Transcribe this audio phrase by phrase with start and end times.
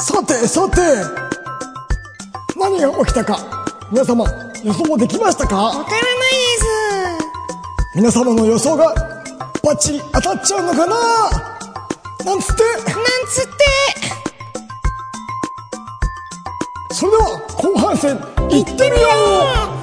[0.00, 0.80] さてさて。
[2.56, 3.38] 何が起きたか。
[3.90, 4.24] 皆様
[4.64, 5.56] 予想できましたか？
[5.56, 5.96] わからないで
[6.58, 6.66] す。
[7.96, 8.94] 皆様の予想が
[9.64, 10.94] バッチリ当たっちゃうのかな？
[12.24, 12.62] なんつって。
[12.64, 12.84] なん
[13.28, 13.50] つって。
[16.94, 17.22] それでは
[17.56, 18.10] 後半戦
[18.50, 19.08] いってみよ
[19.74, 19.77] う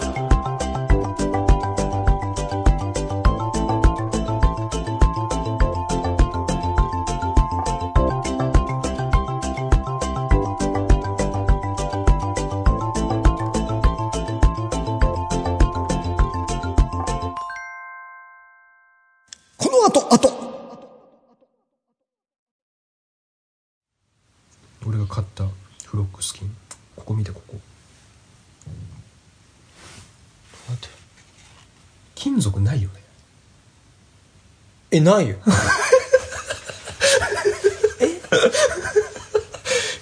[34.96, 35.38] えないよ。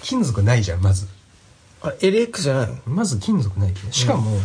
[0.02, 1.08] 金属ないじゃんまず。
[1.82, 2.78] あれ LX じゃないの？
[2.86, 4.40] まず金属ないよねしかも、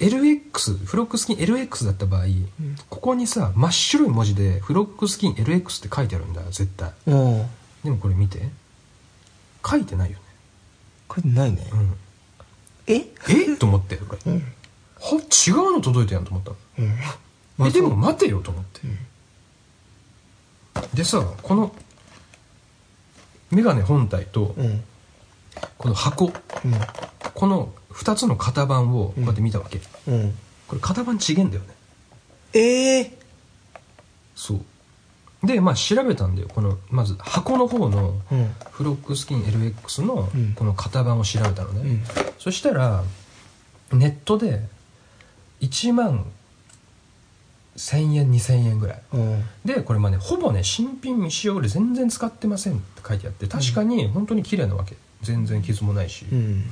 [0.00, 2.24] LX フロックスキン LX だった場合、
[2.88, 6.92] ここにさ真っ白い文字でフロックスキン LX って書いてあるんだよ絶対。
[7.06, 7.46] うん。
[7.84, 8.48] でもこれ見て。
[9.68, 10.22] 書いてないよね。
[11.08, 11.68] これないね。
[11.72, 11.94] うん。
[12.86, 13.06] え？
[13.28, 13.56] え？
[13.58, 14.38] と思ってこれ、は？
[14.38, 16.50] 違うの届いたやんと思った。
[16.50, 16.94] のうん
[17.60, 18.80] えでも待てよと思って、
[20.94, 21.74] でさこの
[23.50, 24.84] メガネ本体とうん。
[25.78, 26.32] この箱、
[27.32, 31.68] この2つの型番をこうやって見たわけ、これ型番違えんだよね。
[32.52, 33.18] ええ
[34.34, 34.60] そう。
[35.46, 36.48] でまあ調べたんだよ。
[36.48, 38.54] このまず箱の方のうん。
[38.70, 40.52] フロックスキン LX のうん。
[40.54, 42.02] この型番を調べたのね、うん。
[42.38, 43.02] そしたら
[43.92, 44.62] ネットで
[45.62, 46.30] 1万
[47.76, 49.02] 1000円2000円ぐらい。
[49.12, 49.44] うん。
[49.64, 54.96] でこれまあねほぼね新品未使用で全然使ってませんって書いてあって確かに本当に綺麗なわけ。
[55.22, 56.64] 全然傷もないし、うん。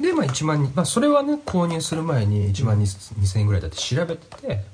[0.00, 4.64] でまあ1万にまあそれはね購入する前に1万2000円ぐらいだって調べてて、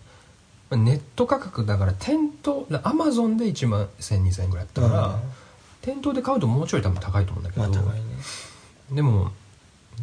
[0.68, 5.20] まあネット価格だから店頭アマゾンで1万10002000円ぐらいだったから、うん。
[5.80, 8.02] 店頭で買うともうちょい多分高いと思うんだけど、まあね。
[8.92, 9.30] でも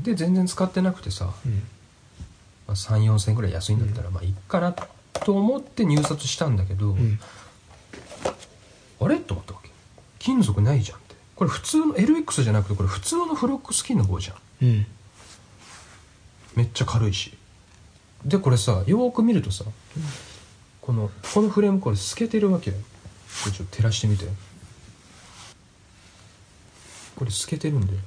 [0.01, 1.63] で全然使ってなくてさ、うん。
[2.68, 4.74] まあ、3 4千円ぐらい安いんだったら、まあいいかな
[5.23, 7.19] と思って入札したんだけど、うん。
[9.00, 9.17] あれ？
[9.17, 9.69] と思ったわけ。
[10.19, 11.16] 金属ないじゃんって。
[11.35, 14.35] これ普通の LX じゃなくてこれ普通のフロックスキンの方じゃん。
[14.63, 14.85] うん。
[16.56, 17.38] めっちゃ軽いし。
[18.25, 19.63] でこれさよーく見るとさ、
[20.81, 22.77] このこのフレームこれ透けてるわけよ。
[23.44, 24.25] これちょっと照らしてみて。
[27.16, 28.00] これ透けてるんだよ。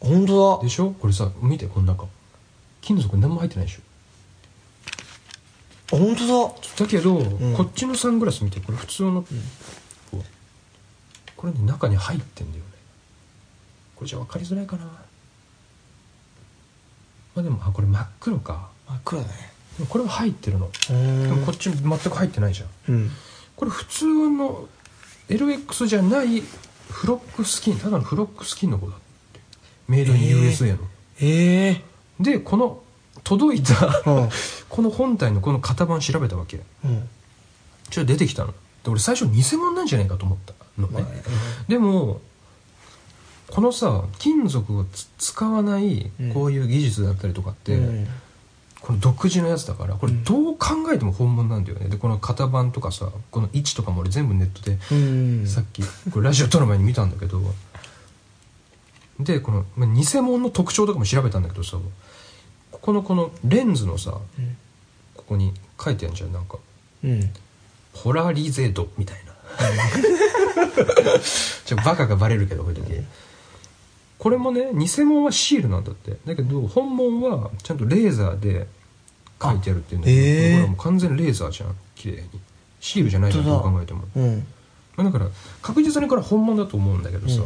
[0.00, 0.62] 本当だ。
[0.64, 0.90] でしょ？
[0.90, 2.06] これさ見てこの中
[2.84, 3.80] 金属何も入ってないでしょ。
[5.96, 6.54] 本当だ。
[6.84, 7.54] だけど、ん。
[7.54, 9.16] こっちのサングラス見てこれ普通の、う
[10.16, 10.22] わ
[11.34, 12.70] これね中に入ってんだよね。
[13.96, 14.84] これじゃ分かりづらいかな。
[14.84, 15.00] ま
[17.36, 18.68] あでもあこれ真っ黒か。
[18.86, 19.34] 真っ黒だね。
[19.78, 20.66] でもこれは入ってるの。
[20.66, 20.94] うー。
[20.94, 22.68] んでもこっち全く入ってないじゃん。
[22.92, 23.10] うん。
[23.56, 24.68] これ普通の
[25.30, 26.42] LX じゃない
[26.90, 28.98] フロックスキンただのフロックスキンの方だっ
[29.32, 29.40] て。
[29.88, 30.20] メイドイン
[30.50, 30.86] USA の、
[31.20, 32.82] ええでこの
[33.22, 34.28] 届いた、うん。
[34.68, 36.60] この本体のこの型番調べたわけ。
[36.84, 37.08] うん。
[37.90, 38.52] ちょっと出てきたの。
[38.82, 41.22] で俺最初偽物なんじゃないかと思ったのね、まあね。
[41.68, 42.20] でも
[43.50, 46.32] このさ金属をつ使わないうん。
[46.34, 48.08] こういう技術だったりとかって、うん。
[48.80, 51.88] この独自のやつだからこれどう考えても本物なんだよね。
[51.88, 55.46] でこの型番とかさこの位置とかも俺全部ネットでうん。
[55.46, 57.40] さっきこれラジオ撮る前に見たんだけど。
[59.20, 61.78] でこのまあ偽物の特徴とかも調べたんだけどさ
[62.84, 64.56] ここのこのレンズのさうん。
[65.14, 66.58] ここに書いてあるじゃんなんか。
[67.02, 67.30] うん。
[67.94, 69.32] ポラリゼドみたいな。
[71.64, 72.92] ちょバカがバレるけどこういう時。
[74.18, 76.18] これもね偽物はシールなんだって。
[76.26, 78.66] だけど本物はちゃんとレーザーで
[79.42, 81.74] 書いてあるっていうんだけど、あへーこれはもう完全レーザーじゃん。
[81.94, 82.28] 綺麗に。
[82.80, 84.04] シールじゃないじゃんどう考えても。
[84.14, 84.46] うん。
[84.96, 85.30] まあだから
[85.62, 87.42] 確実にこれは本物だと思うんだけどさ、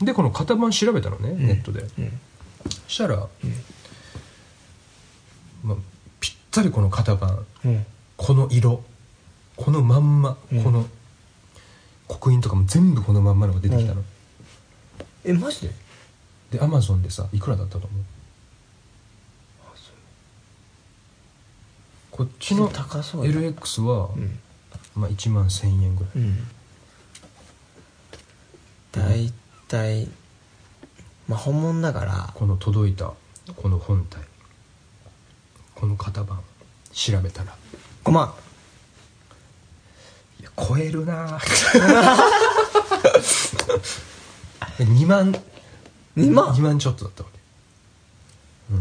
[0.00, 1.86] でこの型番調べたのね、ネットで。
[1.96, 2.20] うん。
[2.68, 3.28] そしたら、
[5.62, 5.76] まあ、
[6.20, 7.86] ぴったりこの型番うん。
[8.16, 8.82] この色
[9.56, 10.64] このまんま、うん。
[10.64, 10.86] この
[12.08, 14.02] 刻印とかも全部このまんまのが出てきたの、
[15.24, 15.74] えマジで？
[16.50, 17.90] でアマゾンでさいくらだったと思う？
[22.10, 24.38] こっちの LX は、うん。
[24.94, 26.46] まあ、1万1000円ぐらい、うん。
[28.92, 29.32] 大
[29.68, 30.06] 体
[31.26, 32.30] まあ本物だから。
[32.34, 33.14] この届いた
[33.56, 34.20] この本体
[35.82, 36.40] この型番
[36.92, 37.56] 調べたら。
[38.04, 38.32] 5万
[40.40, 41.38] や超えるな。
[44.78, 45.32] 2万。
[46.16, 47.38] 2万？2万ちょっとだったわけ。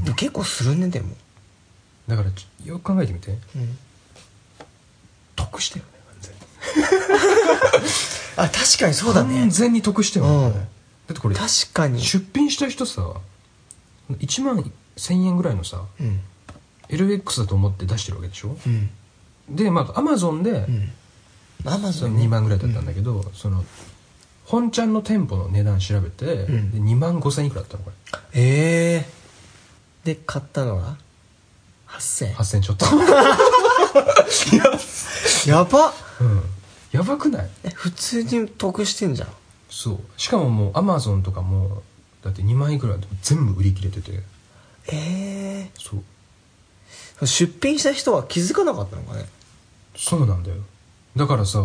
[0.03, 1.15] でも結構するねでも。
[2.07, 2.29] だから
[2.63, 3.31] よく考えてみて。
[3.31, 3.79] うん。
[5.35, 5.91] 得したよね
[8.37, 9.41] 完 あ確かにそうだ全にね。
[9.41, 10.53] 完全に得したよね、うん。
[10.53, 10.63] だっ
[11.15, 11.99] てこれ確かに。
[11.99, 13.01] 出品した人さ
[14.11, 16.21] 1万1000円ぐらいのさうん
[16.91, 18.57] LX だと思って出してるわけでしょ？
[18.65, 18.89] うん。
[19.55, 20.91] でまあアマゾンでうん。
[21.65, 23.63] アマゾン2万ぐらいだったんだけど、その
[24.45, 26.71] 本ちゃんの店舗の値段調べて、ん。
[26.71, 27.95] で2万5000いくらだったのこれ。
[28.33, 29.09] ええ
[30.03, 30.97] で買ったのが
[31.87, 32.85] 8000 8000ちょっと。
[35.49, 35.93] やば。
[36.19, 36.41] うん。
[36.91, 37.49] やばくない？
[37.63, 39.29] え普通に得してんじゃん。
[39.69, 39.99] そう。
[40.17, 41.81] しかももうアマゾンとかも
[42.23, 44.23] だって2万いくらでも全部売り切れてて。
[44.91, 45.99] えそう。
[45.99, 46.03] え
[47.25, 49.25] 出品した人は気づかなかったのかね。
[49.95, 50.57] そうなんだよ。
[51.15, 51.63] だからさ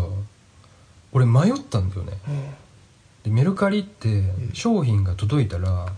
[1.13, 2.13] 俺迷ったんだよね。
[3.25, 5.93] でメルカリって商品が届いたら、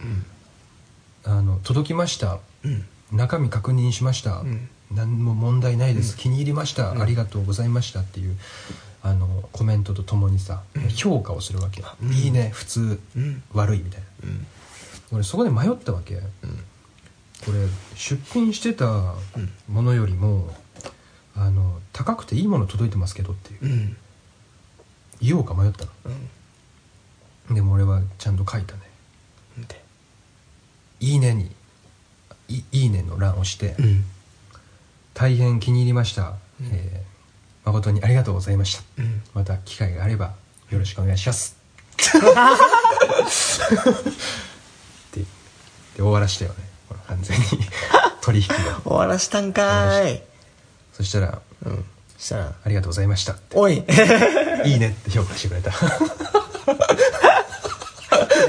[1.25, 2.39] あの届きました。
[2.65, 2.85] うん。
[3.13, 4.69] 中身確認しました、ん。
[4.91, 8.01] 何も問題ないです、気に入りました、ありがとうございました。
[8.01, 8.37] っていう
[9.03, 10.63] あのコメントとともにさ、
[10.95, 11.83] 評価をするわけ、
[12.13, 12.51] いいね。
[12.55, 13.43] 普通、うん。
[13.53, 14.47] 悪いみたいな、ん。
[15.13, 16.21] 俺そこで迷ったわけ、
[17.45, 17.59] これ
[17.95, 19.15] 出品してた
[19.69, 20.55] ものよりも
[21.35, 23.65] あの高くていいもの届いてますけどっていう。
[23.65, 23.97] うん。
[25.21, 25.91] 言おうか迷ったの。
[27.49, 27.55] うん。
[27.55, 28.81] でも俺はちゃんと書いたね。
[29.69, 29.83] で
[31.01, 31.51] 「いいねに」
[32.49, 34.05] いいいね」の欄を押して、うん。
[35.15, 37.09] 大変気に入りました、えー
[37.69, 39.23] 誠にありがとうございました、うん。
[39.35, 40.35] また機会があれば
[40.71, 41.57] よろしくお願いします。
[41.99, 42.03] っ
[45.11, 45.27] てで
[45.97, 46.57] 終わらしたよね
[47.09, 47.45] 完全に
[48.21, 48.55] 取引が。
[48.85, 50.23] 終わらしたんかーい。
[50.93, 51.85] そしたらうん。
[52.17, 53.57] そしたら「ありがとうございました」って。
[53.57, 53.83] おい
[54.67, 55.73] 「いいね」って評価してくれた。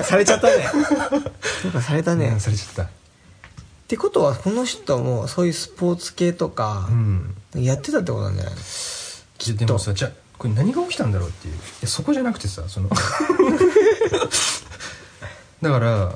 [0.04, 0.70] されちゃったね。
[1.64, 2.84] 評価されたね、うんされちゃった。
[2.84, 2.88] っ
[3.88, 7.36] てことはこの人もそういうスポーツ系とかうん。
[7.56, 8.54] やってたってことなんじゃない
[9.38, 11.54] きでもさじゃあこれ何が起きたんだろうっていう。
[11.56, 12.90] いやそこじゃなくてさその。
[15.62, 16.14] だから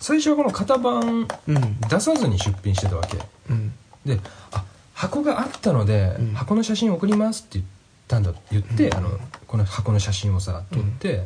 [0.00, 1.80] 最初はこの型番うん。
[1.80, 3.18] 出さずに出品してたわけ。
[3.50, 3.72] うん。
[4.06, 4.20] で
[4.52, 4.64] あ
[4.94, 6.32] 箱があったので、うん。
[6.34, 7.64] 箱の写真送りますって言っ
[8.06, 9.10] たんだ言って、あの
[9.46, 11.24] この箱の写真をさ撮って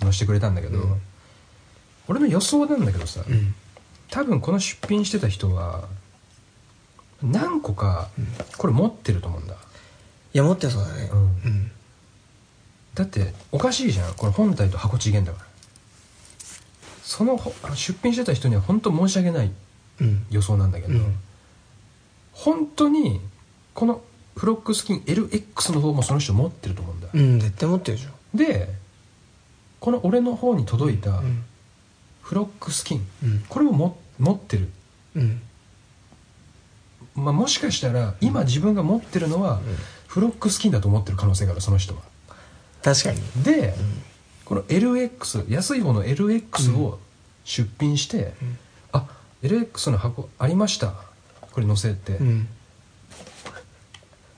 [0.00, 1.00] 載せてくれたんだけど、うん。
[2.08, 3.54] 俺の予想なんだけどさ、うん。
[4.10, 5.88] 多分この出品してた人は
[7.22, 8.08] 何個か
[8.58, 11.10] これ持ってると思うんだ、いや持ってそうだね。
[11.12, 11.20] うん。
[11.20, 11.70] うん。
[12.94, 14.14] だっておかしいじゃん。
[14.14, 15.46] これ本体と箱違えんだから
[17.02, 19.50] そのほ出品してた人には本当申し訳ない
[20.00, 20.26] うん。
[20.30, 21.14] 予想なんだけど、うん。
[22.32, 23.20] 本当に
[23.74, 24.02] この
[24.36, 28.10] フロックスキン LX の方もその人持ってると思うんだ、うん絶対持ってるでしょ。
[28.36, 28.68] で
[29.80, 31.44] この俺の方に届いたうん。
[32.22, 33.44] フロックスキン、うん。
[33.48, 34.70] これをも持ってる、
[35.16, 35.42] うん。
[37.14, 39.60] まあ、もしかしたら今自分が持ってるのは
[40.06, 42.02] フロックスキンだと思ってる可能性があるその人は。
[42.82, 43.20] 確かに。
[43.42, 43.74] で、
[44.52, 46.98] この LX 安い方の LX を
[47.42, 48.34] 出品して、
[48.92, 49.06] あ
[49.42, 50.92] LX の箱ありました。
[51.52, 52.48] これ載せて、うん。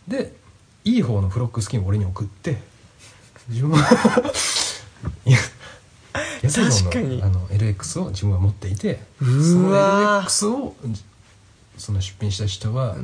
[0.06, 0.32] で
[0.84, 2.58] いい方のフロックスキンを俺に送って。
[3.48, 3.78] 自分は
[5.26, 5.38] いや
[6.42, 10.76] 安い方のあの LX を自分は持っていてその LX を
[11.76, 12.96] その出品した人は、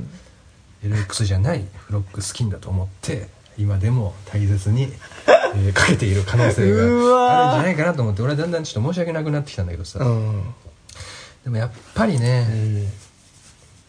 [0.85, 3.29] LX じゃないフロックスキンだと思って
[3.61, 4.93] 今でも大切に、
[5.55, 7.01] えーかけている可能性があるん
[7.55, 10.55] じゃないかなと思って俺はだんだんちょっと申し訳なくなってきたんだけどさ、うん。
[11.45, 12.47] でもやっぱりね、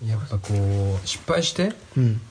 [0.01, 0.09] うん。
[0.09, 0.53] やっぱこ
[1.03, 2.21] う失敗してうん。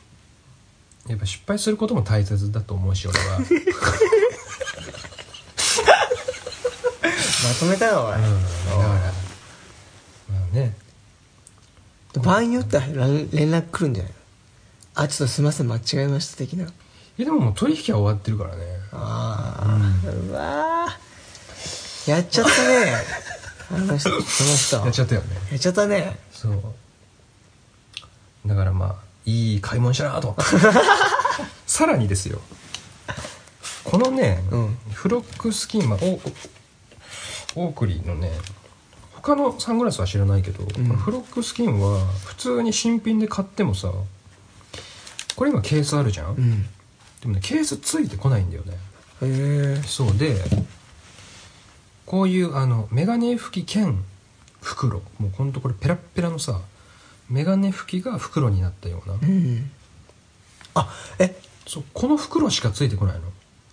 [1.09, 3.53] やっぱ失敗することも大切だと思うし俺は、 うん、だ
[7.49, 8.13] まとめたよおい。
[8.13, 8.23] から
[8.89, 9.05] ま
[10.53, 10.75] あね。
[12.15, 14.19] 場合によっては連連絡来るんじゃないの？
[14.97, 16.67] あちょっとすいません間違えました的な
[17.21, 18.63] いやでももう取引は終わってるからね。
[18.93, 22.95] ああ、うわーやっちゃったね。
[23.71, 24.77] あの人その人。
[24.87, 25.27] やっちゃったよね。
[25.51, 26.19] やっちゃったね。
[26.33, 26.63] そう。
[28.47, 28.95] だからまあ
[29.27, 30.35] いい買い物したなと。
[31.69, 32.41] さらにですよ。
[33.85, 34.79] このね、うん。
[34.95, 35.99] フロックスキンまあ
[37.55, 38.33] オークリーのね
[39.17, 43.93] 他のサングラスは知らないけど、このフロックスキンは普通に新品で買ってもさ
[45.37, 46.67] これ今ケースあるじゃん、うん
[47.21, 48.73] でもねケースついてこないんだよね。
[49.23, 50.37] へえそうで
[52.07, 54.03] こういうあのメガネ拭き兼
[54.63, 55.03] 袋。
[55.19, 56.61] もうほんとこれペラッペラのさ
[57.29, 59.71] メガネ拭きが袋になったような、うん。
[60.75, 61.37] あえ？
[61.67, 63.27] そうこの袋しかついてこないの。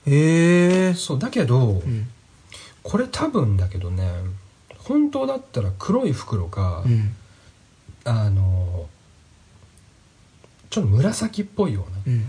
[0.05, 2.07] へえそうだけど、うん。
[2.83, 4.09] これ多分だけどね
[4.77, 7.15] 本当だったら黒い袋か、うん。
[8.03, 8.87] あの
[10.69, 11.97] ちょっと紫っぽいような。
[12.07, 12.25] うん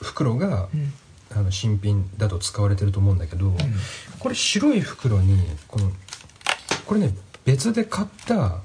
[0.00, 0.92] 袋が、うん。
[1.32, 3.56] あの新品だと使われてると思うんだけど、
[4.18, 5.38] これ白い袋に
[5.68, 5.92] この
[6.84, 7.14] これね
[7.44, 8.56] 別で買った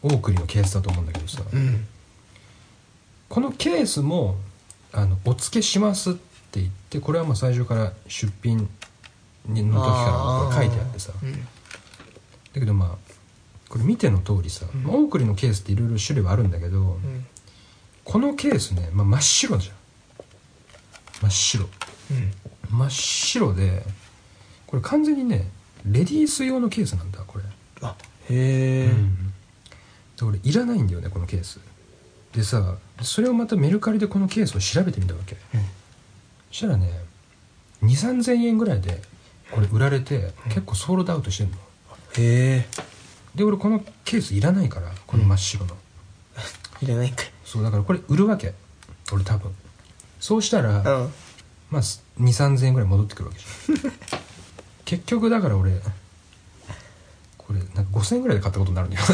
[0.00, 1.84] オークリーのケースだと思うんだけどさ、うん。
[3.28, 4.36] このケースも
[4.92, 8.68] あのお付けしますって言ってこれはもう最初から出品
[9.48, 11.12] の時から書いてあってさ。
[11.20, 11.32] うん。
[11.32, 11.38] だ
[12.54, 13.12] けどまあ
[13.68, 17.26] これ見ての通りさ、まあオークリーのケースっていろいろ種類はあるんだけど、うん。
[18.04, 19.76] このケースね、まあ、真っ白じゃん
[21.20, 21.68] 真っ白。
[22.10, 22.78] うん。
[22.78, 23.82] 真っ白で
[24.66, 25.48] これ完全にね
[25.86, 27.44] レディース用のケースなんだこれ、
[27.82, 27.94] あ
[28.28, 29.32] へえうん。
[30.16, 31.60] で俺いらないんだよねこのケース。
[32.32, 35.60] でさそれをまたメルカリでこのケースを調べてみたわけ、うん。
[36.50, 36.90] そしたらね
[37.82, 39.02] 2 3 0 0 0円ぐらいで
[39.50, 41.56] これ売られて結構ソールドアウトしてんの。
[42.16, 42.66] へえ
[43.34, 45.76] で俺このケースいらないからこの真っ白の、
[46.82, 47.32] いらないんかい。
[47.44, 48.54] そうだからこれ売るわけ。
[49.12, 49.54] 俺多分
[50.24, 50.84] そうしたら、うん。
[51.68, 53.40] まあ2 3 0 0 0円ぐらい戻ってくるわけ。
[53.40, 53.92] じゃん
[54.86, 55.72] 結局だから俺
[57.36, 59.02] これなんか5000円ぐらいで買ったことになるんだよ。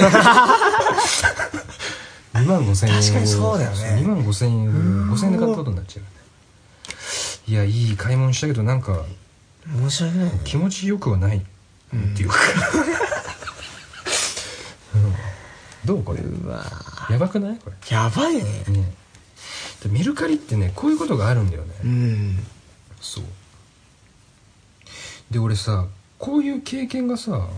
[2.34, 2.98] 2万5000円。
[2.98, 3.76] を確かにそうだよね。
[4.04, 4.68] 2万5000円
[5.10, 6.04] を5000円で買ったことになっちゃう。
[7.50, 9.04] いやいい買い物したけどなんか
[9.80, 10.32] 申し訳ない。
[10.32, 11.40] ね気持ちよくはないっ
[12.14, 12.36] ていうか、
[14.94, 15.14] うん。
[15.84, 16.20] どうこれ？
[16.20, 16.64] うわ
[17.10, 17.58] やばくない？
[17.58, 18.62] こやばいね。
[18.68, 18.94] れね
[19.82, 22.38] でメルカリってねこういうことがあるんだよね、うん。
[23.00, 23.24] そう。
[25.30, 25.86] で俺さ
[26.18, 27.48] こういう経験がさ、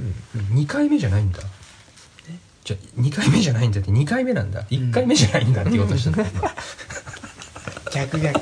[0.52, 1.40] 2回目じゃないんだ。
[2.64, 4.62] じゃ2回目じゃないんだって2回目なんだ。
[4.70, 6.54] 1回目じゃないんだって言おうとしたんだ、今
[7.92, 8.40] 逆逆。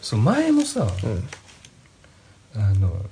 [0.00, 1.28] そう前もさ、うん。
[2.62, 3.04] あの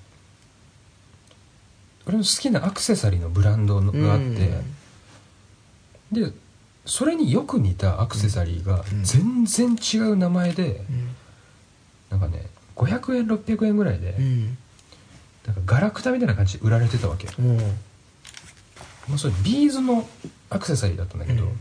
[2.07, 4.63] 俺の好きなアクセサリーのブランドのがあって、
[6.11, 6.33] で
[6.87, 9.05] それによく似たアクセサリーがうん。
[9.05, 11.09] 全然違う名前で、うん。
[12.11, 14.59] なんかね500円600円ぐらいで、うん。
[15.47, 17.29] なんかガラクタみたいな感じで売られてたわけ。
[17.39, 17.43] う。
[17.43, 20.09] んもうそれビーズの
[20.51, 21.61] アクセサリーだったんだけど、うん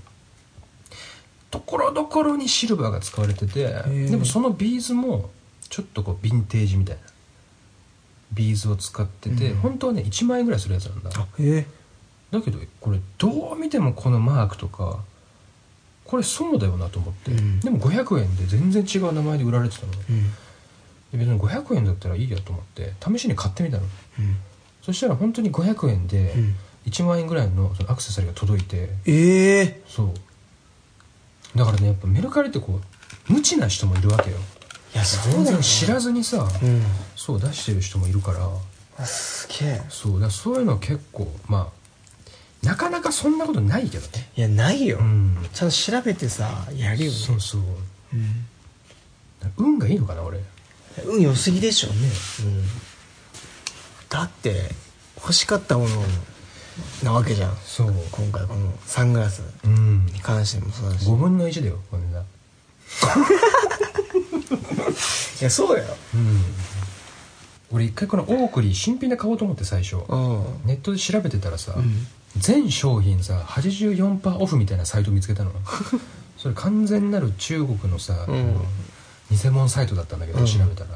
[1.52, 5.30] ところどころにシルバーが使われててーでもそのビーズも
[5.70, 7.02] ちょっとこうヴィンテージみたいな
[8.34, 9.58] ビーズを使ってて、うん。
[9.60, 11.12] 本当はね1万円ぐらいするやつなんだ。
[11.14, 11.68] あへえ。
[12.32, 15.04] だけどこれどう見てもこのマークとか
[16.14, 17.60] これそうだよなと思って、うん。
[17.60, 19.94] でも500円で全然違う名前で売られてたの。
[20.12, 20.30] うん。
[21.12, 23.84] で別に500円だったらいいやと思って試しに買ってみたの。
[23.84, 24.36] うん。
[24.84, 26.56] そしたら本当に500円でうん。
[26.86, 28.90] 1万円ぐらいのそのアクセサリーが届いて。
[29.08, 31.58] ええそう。
[31.58, 32.80] だからねやっぱメルカリってこ
[33.28, 34.38] う無知な人もいるわけよ。
[34.94, 36.84] いやそう全だよ、ね、然知らずにさ、うん。
[37.16, 38.48] そう出してる人もいるから。
[39.00, 39.82] あすげえ。
[39.90, 41.83] そうだからそういうのは結構まあ
[42.64, 44.30] なかなかそんなことないけどね。
[44.38, 45.38] いやないよ、うん。
[45.54, 47.18] ちゃんと調べてさやるよね。
[47.18, 47.62] そうそう。
[48.14, 48.46] うん。
[49.58, 50.40] 運がいいのかな俺。
[51.06, 51.94] 運良すぎでしょね、
[52.42, 52.64] うん、
[54.10, 54.70] だって
[55.16, 56.04] 欲しかったもの
[57.04, 57.56] なわけじゃん。
[57.66, 57.94] そう。
[58.12, 60.06] 今回このサングラスうん。
[60.06, 61.06] に関してもそうだし。
[61.06, 62.22] 5分の1だよこれな
[65.42, 65.98] いやそうだよ。
[66.14, 66.42] うん。
[67.72, 69.98] 俺一回このオークリー新品で買おうと思って最初。
[70.08, 70.46] うん。
[70.66, 75.52] ネットで調べてたらさ、ん全商品さ84%オフみたいなサイト見つけたの。
[76.38, 78.56] それ完全なる中国のさ、うん。
[79.32, 80.46] 偽物サイトだったんだけど、うん。
[80.46, 80.90] 調べたら。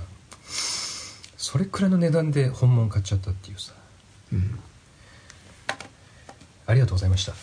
[1.38, 3.72] それくらいの値段で本物買っちゃったっていうさ。
[4.34, 4.60] うん。
[6.66, 7.32] ありがとうございました。
[7.32, 7.36] っ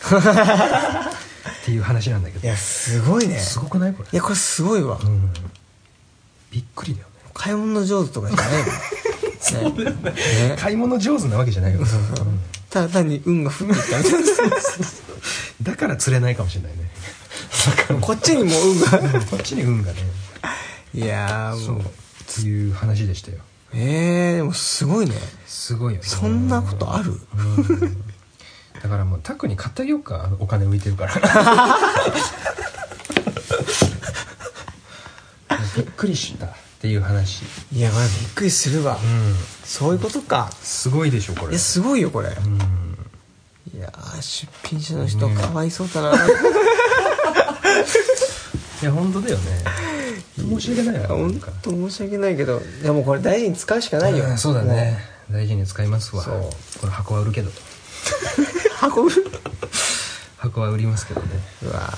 [1.65, 2.45] ていう話なんだけど。
[2.47, 3.39] いやすごいね。
[3.39, 4.09] すごくないこれ？
[4.11, 5.33] いやこれすごいわ、うん。
[6.51, 7.13] びっくりだよね。
[7.33, 8.63] 買い物上手とかじゃない
[9.63, 9.91] もん ね。
[10.49, 10.55] ね。
[10.59, 11.85] 買い物上手なわけじゃないよ、うん
[12.69, 14.57] ただ単に運が降ってきたみたいな
[15.61, 16.89] だから釣れないかもしれないね。
[18.01, 19.19] こっちにも運が。
[19.21, 19.99] こっちに運がね。
[20.93, 21.75] いやーそう。
[21.75, 21.83] もう。
[21.83, 21.87] っ
[22.35, 23.37] ていう話でしたよ。
[23.73, 25.15] えー、でもすごいね。
[25.45, 26.05] すごいよね。
[26.05, 27.11] そんなことある？
[27.11, 27.97] うん。
[28.81, 30.29] だからもうタクに買ってあげようか。
[30.39, 31.13] お金浮いてるから。
[35.75, 37.43] びっくりしたっていう話。
[37.73, 39.35] いやこれびっくりするわ、うん。
[39.63, 40.49] そういうことか。
[40.61, 41.51] すごいでしょこれ。
[41.51, 42.57] いやすごいよこれ、うん。
[43.75, 46.19] いやー出品者の人ねかわいそうだな、 い
[48.83, 49.63] や本当だよね。
[50.37, 54.99] 申し訳ないわなん本か当申し訳ないけどでもこれ大事に使うしかないよ、うんそうだね。
[55.31, 56.23] 大事に使いますわ。
[56.23, 56.49] そう。
[56.79, 57.49] この箱は売るけど。
[57.49, 59.31] もう運ぶ
[60.37, 61.27] 箱は売りますけどね。
[61.63, 61.91] うわ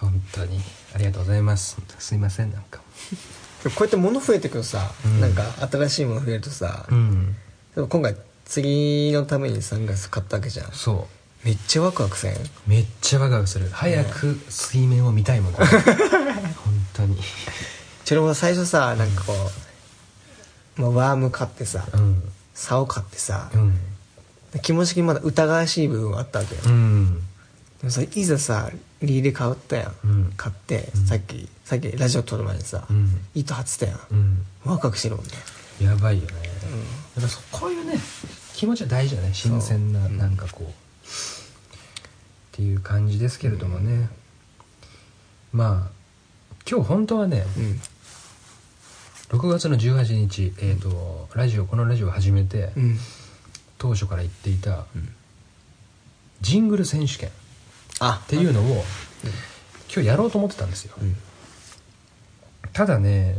[0.00, 0.60] 本当に
[0.94, 1.76] ありがとうございます。
[1.98, 2.80] すいませんなんか。
[3.64, 5.20] こうやって物増えてくるとさ、うん。
[5.20, 7.36] なんか新しいもの増えるとさ、うん。
[7.74, 8.16] でも今回
[8.46, 10.72] 次のためにサングラス買ったわけじゃん。
[10.72, 11.06] そ
[11.44, 12.34] めっちゃワクワクせん？
[12.34, 13.68] うめっちゃワクワクする。
[13.70, 15.58] 早く水面を見たいもん、ね、
[16.56, 17.18] 本当に。
[18.04, 19.50] それも最初さなんかこ
[20.78, 22.22] う、まあ、ワーム買ってさうん。
[22.54, 23.78] 竿買ってさう、ん。
[24.62, 27.16] 気持ち的にまだ疑わしい部分はあったわけよ、うん。
[27.80, 28.68] でもさいざさ
[29.02, 30.32] リール買ったやん、うん。
[30.36, 31.06] 買って、うん。
[31.06, 33.08] さっきさっきラジオ撮る前にさ、うん。
[33.34, 34.46] 糸張ってたやん、うん。
[34.64, 35.32] ワクワクしてるもんね
[35.80, 36.32] やばいよね、
[37.16, 37.94] やっぱそこういうね
[38.54, 39.30] 気持ちは大事だね。
[39.32, 40.18] 新鮮なそううん。
[40.18, 40.70] なんかこう、っ
[42.52, 44.10] ていう感じですけれどもね、
[45.52, 45.90] まあ
[46.70, 47.80] 今日本当はねうん。
[49.30, 52.98] 6月の18日、えー、とラジオこのラジオを始めて、うん。
[53.78, 54.86] 当初から言っていた、ん。
[56.42, 57.30] ジングル選手権
[58.00, 58.84] っあていうのを、
[59.92, 61.16] 今日やろうと思ってたんですよ、うん。
[62.72, 63.36] ただね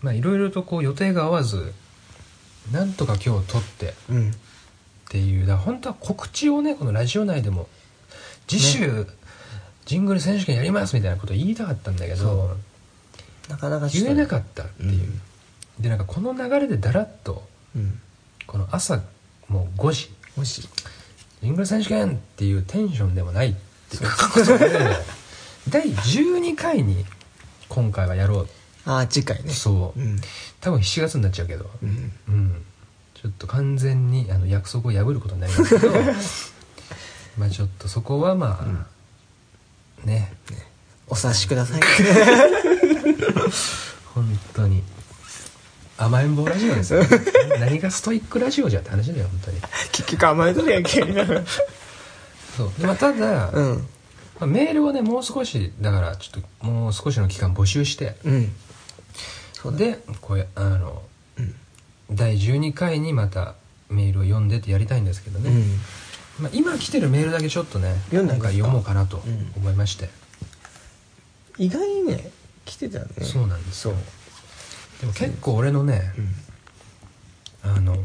[0.00, 1.72] まあいろいろとこう予定が合わず
[2.72, 4.30] なんとか今日撮ってうん。
[4.30, 4.34] っ
[5.08, 7.68] ていうだ本当は告知をねこのラジオ内でも
[8.46, 9.06] 次週、
[9.84, 12.56] ジングル選手権やりますみたいなこと言いたかったんだけど
[13.48, 15.12] なかなか言えなかったっていう、
[15.80, 18.00] でなんかこの流れでだらっとうん。
[18.46, 19.02] この朝
[19.48, 20.10] もう5時。
[20.36, 20.68] もし
[21.42, 23.56] ジングル選手権っていうテンションでもない
[23.94, 24.96] っていうことで
[25.68, 27.04] 第12回に
[27.68, 28.48] 今回はやろう。
[28.84, 29.52] ああ次回ね。
[29.52, 30.20] そう、うん。
[30.60, 31.68] 多分7月になっちゃうけど。
[31.82, 32.12] うん。
[32.28, 32.64] うん。
[33.14, 35.92] ちょっと完全にあの約束を破ることになりますけど。
[37.36, 40.32] まあちょっとそこはまあ、ね。
[41.08, 41.80] お察しください。
[44.14, 44.82] 本当に。
[45.98, 47.02] 甘えん坊ラジオですよ。
[47.58, 49.60] 何がストイックラジオじゃって話だよ本当に。
[49.92, 51.00] 結局甘えとるやんけ
[52.56, 52.72] そう。
[52.78, 53.88] で、まあ、ただ、まうん。
[54.40, 58.52] あ、メールをねもう少しだからちょっともう少しの期間募集してうん。
[59.52, 59.78] そうだ。
[59.78, 61.02] でこれあの、
[61.38, 61.54] うん。
[62.10, 63.54] 第12回にまた
[63.88, 66.44] メールを読んでってやりたいんですけどね、うん。
[66.44, 69.52] まあ、今来てるメールだけちょっとね読ん今回読もうかなとうん。
[69.56, 70.08] 思いまして、
[71.58, 72.30] 意外にね
[72.64, 73.06] 来てたね。
[73.22, 73.92] そうなんですそう。
[73.92, 73.98] よ
[75.00, 76.12] でも結構俺のね、
[77.64, 77.70] うん。
[77.70, 77.96] あの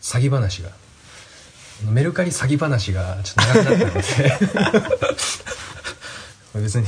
[0.00, 0.70] 詐欺話が
[1.88, 4.02] メルカリ詐欺話がちょっと長くなったので。
[6.60, 6.86] 別に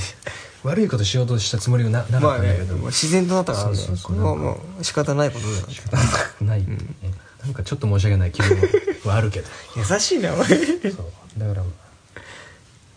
[0.65, 3.97] 悪いことしようとしたつもりはななかったんだけど、もう自然となったからねそうそう。
[3.97, 5.97] そうもう仕方ないことだよ仕方
[6.45, 6.79] ない、ね
[7.43, 8.57] なんかちょっと申し訳ない気分
[9.05, 9.49] はあるけど。
[9.77, 10.49] 優しいなお前。
[10.49, 10.61] そう。
[11.39, 12.21] だからまあ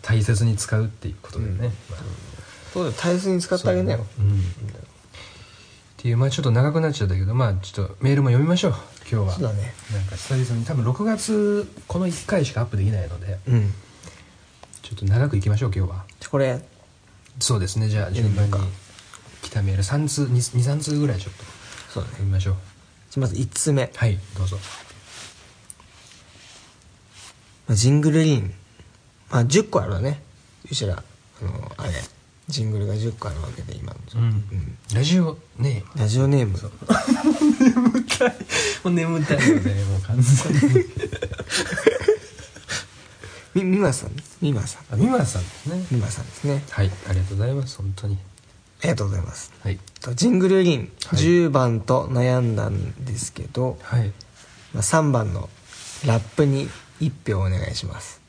[0.02, 2.00] 大切に使うっていうことでね、まあ。
[2.72, 4.06] そうだよ大切に使ってあげなよ。
[4.18, 4.38] うん。
[4.38, 4.38] っ
[5.96, 8.74] ていうまあちょっと長くなっちゃったけどまあちょっとメールも読みましょう
[9.10, 9.32] 今日は。
[9.34, 9.72] そうだね。
[9.92, 13.72] なんか久々に多分6月この1回しかアップできないのでうん。
[14.82, 16.04] ちょっと長くいきましょう今日は。
[16.30, 16.60] これ。
[17.38, 17.88] そうですね。
[17.88, 18.52] じゃあ順番に
[19.42, 21.44] 来たメール3通23通ぐらいちょっと。
[21.92, 22.12] そうだね。
[22.14, 22.54] 読みましょう。
[23.10, 23.90] じゃあまず1つ目。
[23.94, 24.58] はいどうぞ。
[27.68, 28.54] まあジングルリン。
[29.30, 30.22] まあ10個あるわね。
[30.70, 31.02] うちら
[31.40, 31.92] あのあれ
[32.48, 33.98] ジングルが10個あるわけで今の。
[34.14, 35.84] うん、ラジオね。
[35.96, 36.56] ラジオネーム。
[37.60, 38.36] 眠たい。
[38.84, 40.84] もう眠たいよねもう完全に。
[43.54, 44.10] みみまさん。
[44.42, 44.94] みまさん。
[44.94, 45.86] あ美馬さんですね。
[45.90, 46.62] みまさんですね。
[46.70, 46.90] はい。
[47.08, 48.18] ありがとうございます本当に。
[48.80, 49.52] ありがとうございます。
[49.62, 49.78] はい。
[50.00, 50.92] とジングルリン。
[51.06, 51.18] はい。
[51.18, 54.12] 10番と悩んだんですけど、はい。
[54.74, 55.48] まあ、3番の
[56.04, 56.68] ラップに
[57.00, 58.20] 1票お願いします。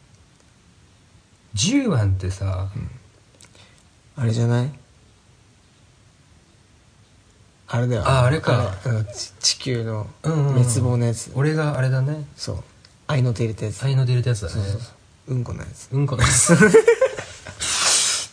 [1.55, 2.69] 10番ってさ、
[4.17, 4.71] あれじゃない？
[7.69, 8.07] あれだよ。
[8.07, 8.73] ああれか。
[8.83, 12.25] あのち地球の滅亡のやつ、俺があれだね。
[12.35, 12.63] そう。
[13.07, 13.75] 愛の手入れたやつ。
[13.75, 14.53] 才能出るってやつだね。
[14.53, 14.89] そうそうそ
[15.27, 15.35] う。
[15.35, 15.89] うんこのやつ。
[15.91, 16.53] うんこのやつ。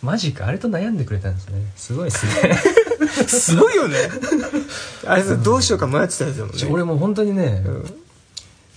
[0.03, 0.47] マジか。
[0.47, 1.61] あれと悩んでくれたんですね。
[1.77, 2.55] すごいですね。
[3.27, 3.97] すごいよね。
[5.07, 6.67] あれさどうしようか迷ってたやつだもんね。
[6.71, 7.85] 俺もう本当にね、うん。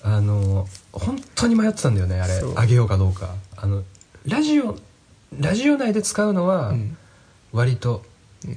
[0.03, 2.39] あの本当に迷ってたんだよねあれ。
[2.39, 2.53] そう。
[2.57, 3.35] あげようかどうか。
[3.55, 3.83] あの
[4.25, 4.75] ラジオ
[5.37, 6.97] ラジオ内で使うのはうん。
[7.53, 8.03] 割と、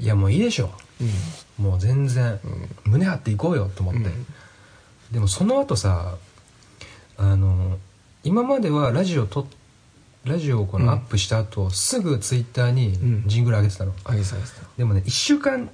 [0.01, 1.63] いやもういいでしょう。
[1.63, 1.65] ん。
[1.65, 2.39] もう全然、
[2.85, 4.27] 胸張っていこうよと思って、うん。
[5.13, 6.17] でもその後さ
[7.17, 7.79] あの
[8.23, 9.47] 今まではラジオと
[10.25, 10.87] ラジオをこうん。
[10.87, 13.23] のアップした後、すぐツイッターにうん。
[13.27, 14.37] ジングル上げてたの、あげてた
[14.77, 15.71] でもね1週間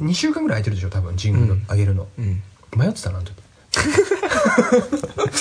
[0.00, 1.66] 2週間ぐらい空いてるでしょ多分ジングルうん。
[1.68, 2.42] 上げるの、うん。
[2.76, 3.34] 迷ってたなあの時。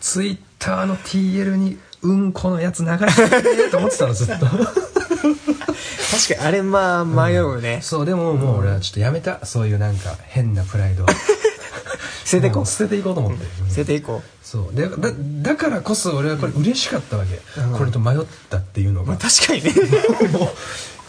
[0.00, 4.46] ツイッターの TL にうんこのやつ流してねと思ってたのずっと。
[4.46, 11.04] 確かにあれまあ迷うね、そうでももう俺はちょっとやめたそういうなんか変なプライド。
[12.24, 12.66] 捨てていこう。
[12.66, 13.70] 捨てていこうと思って、うん。
[13.70, 14.74] 捨てていこそう。
[14.74, 17.78] でだだからこそ俺はこれ嬉しかったわけ、うん。
[17.78, 18.18] これと迷っ
[18.50, 19.72] たっていうのうまがあ確かにね。
[20.32, 20.48] もう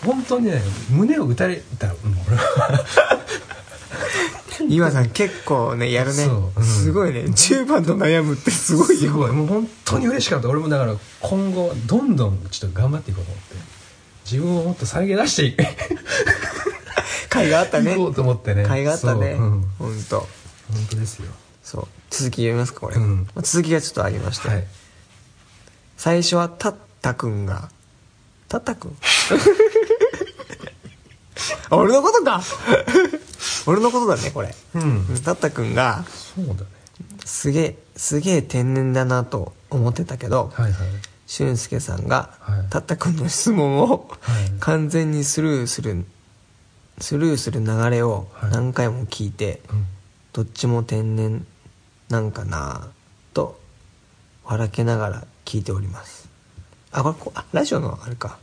[0.05, 3.19] 本当にね胸を打たれた俺は
[4.69, 6.25] 今さん結構ねやるね。
[6.25, 6.63] そううん。
[6.63, 7.21] すごいね。
[7.21, 9.09] 10番と悩むってすごいよ。
[9.09, 9.31] すごい。
[9.31, 10.49] もう本当に嬉しかった。
[10.49, 13.55] 俺もだから今後どんどんちょっと頑張っていこうと思って。
[14.25, 15.55] 自分をもっとさりげ出してい
[17.29, 17.95] 会があったね。
[17.95, 18.65] こうと思ってね。
[18.65, 19.35] 会があったね。
[19.37, 19.65] そううん。
[19.79, 20.19] 本当。
[20.19, 20.27] 本
[20.89, 21.27] 当ですよ。
[21.63, 21.87] そう。
[22.09, 23.27] 続き読みますかこれ、うん。
[23.35, 24.67] まあ続きがちょっとありまして、はい。
[25.97, 27.69] 最初はたったくんが。
[28.49, 28.97] たったくん
[31.69, 32.41] あ俺のことか
[33.67, 34.55] 俺のことだねこれ。
[34.75, 35.05] うん。
[35.23, 36.59] たったくんがそうだね。
[37.25, 40.87] すげえすげえ天然だなと思ってたけどはいはい。
[41.27, 42.69] 俊介さんが、はい。
[42.69, 44.51] たったくんの質問をはい。
[44.59, 46.05] 完全にスルーする
[46.99, 48.51] スルーする流れをはい。
[48.51, 49.85] 何回も聞いて、うん。
[50.33, 51.45] どっちも天然
[52.09, 52.87] なんかな
[53.33, 53.59] と
[54.45, 56.29] 笑けながら聞いております。
[56.91, 58.37] あこれこあラジオのあれか。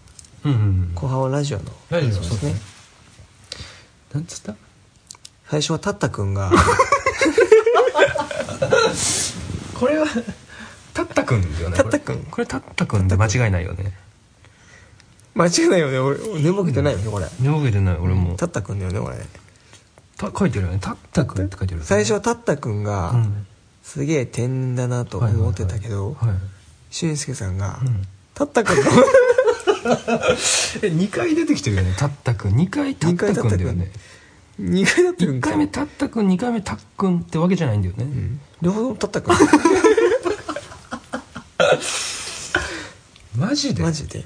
[0.45, 1.65] うんうん後半はラジオの。
[1.89, 2.55] ラジオですね。
[4.13, 4.55] なんつった？
[5.55, 6.51] 最初はたったくんが
[9.73, 10.07] これは
[10.93, 11.77] たったくんだよね。
[11.77, 12.17] たったくん。
[12.17, 13.97] これこれたったくんで間違いないよね。
[15.37, 16.01] 間違いないよね。
[16.01, 17.29] 俺寝ぼけてないよねこれ。
[17.39, 18.37] 寝ぼけてない俺も。
[18.37, 19.25] たったくんだよねこれ。
[20.17, 20.79] た書いてるよね。
[20.81, 23.47] たったくんって書いてる最初はたったくんが、うん。
[23.85, 26.39] すげえ天然だなと思ってたけど、はいはいはい。
[26.91, 28.03] 俊介さんが、うん。
[28.35, 28.77] たったくん。
[28.77, 28.83] の
[30.83, 31.95] え2回出てきてるよね。
[31.97, 32.57] たったくん。
[32.57, 33.93] 2回たったくんだよね
[34.61, 38.41] 2回だってるん1か回目たったくん2回目たっくんってわけじゃないんだよね、うん。
[38.63, 39.35] 両方ともたったくん。
[43.37, 43.83] マジで？
[43.83, 44.25] マジで。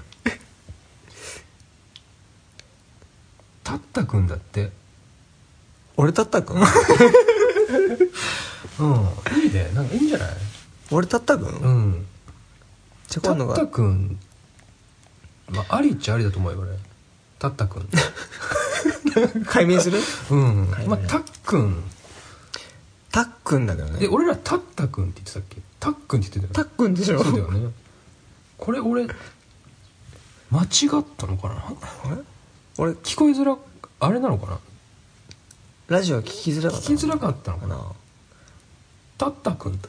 [3.65, 4.71] たったくんだって。
[5.97, 6.61] 俺たったくん？
[6.63, 6.65] うん。
[9.43, 9.71] いいね。
[9.75, 10.29] なんかいいんじゃない？
[10.91, 12.07] 俺たったくん、うん。
[13.09, 14.19] たっじゃあ今度がたくん。
[15.49, 16.71] まあありっちゃありだと思うよ俺。
[17.39, 17.89] たったくん
[19.47, 19.99] 解明する？
[20.31, 20.71] うん。
[20.71, 21.83] はいまあたっくん。
[23.11, 23.99] たっくんだけどね。
[24.01, 25.57] で俺らたったくんって言ってたっけ？
[25.81, 27.23] たっくんって言ってたたっくんでしょ？
[27.23, 27.71] そうだよね。
[28.59, 29.07] これ俺
[30.51, 30.67] 間違
[31.01, 31.55] ったのかな？
[32.05, 32.23] あれ？
[32.79, 33.57] 俺聞こえづら
[34.01, 34.59] あれなのかな？
[35.89, 37.77] ラジオ聞きづらかった聞きづらかったのかな？
[37.77, 37.91] かな
[39.19, 39.81] たったくん。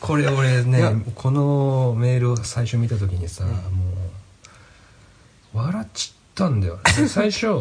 [0.00, 0.62] これ俺いや。
[0.64, 3.52] ねこのメールを最初見た時にさ、も
[5.54, 6.14] う笑っち
[6.46, 6.76] ったんだよ。
[6.76, 7.58] ね で最初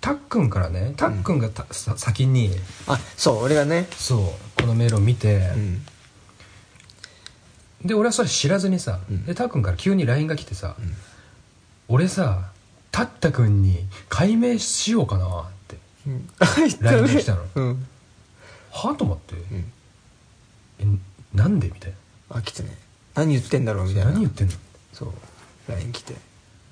[0.00, 2.50] たっくんからねたっくんがた、さ先に
[2.86, 3.86] あそう俺がね。
[3.96, 5.86] そうこのメールを見て、うん。
[7.84, 9.26] で俺はそれ知らずにさ、うん。
[9.26, 10.74] でたっくんから急に LINE が来てさ、
[11.88, 12.50] 俺さ
[12.90, 15.76] たったくんに解明しようかなって。
[16.06, 16.28] うん。
[16.80, 17.46] LINE ねが来たの。
[17.54, 17.86] うん。
[18.72, 19.72] はと思って、ん。
[20.80, 20.86] え
[21.34, 21.68] なんで？
[21.68, 21.92] みたい
[22.30, 22.76] あ来てね。
[23.14, 23.88] 何言ってんだろう？
[23.88, 24.02] みたな。
[24.04, 24.54] いな何言ってんの？
[24.94, 25.12] そう。
[25.68, 26.14] LINE 来て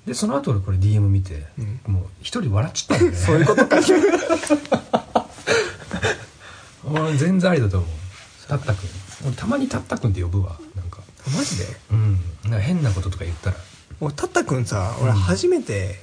[0.05, 1.45] でその後俺これ DM 見て、
[1.85, 1.93] うん。
[1.93, 3.17] もう一人笑っちゃったんだよね。
[3.25, 3.77] そういうことか。
[6.85, 7.89] 俺全然ありだと思う。
[8.47, 8.83] たったく。
[8.83, 8.89] ん
[9.27, 11.01] 俺たまにたったくんって呼ぶわなんか。
[11.35, 11.65] マジで？
[11.91, 12.19] うん。
[12.45, 13.57] なんか変なこととか言ったら。
[14.01, 16.01] 俺たったくんさ俺初めて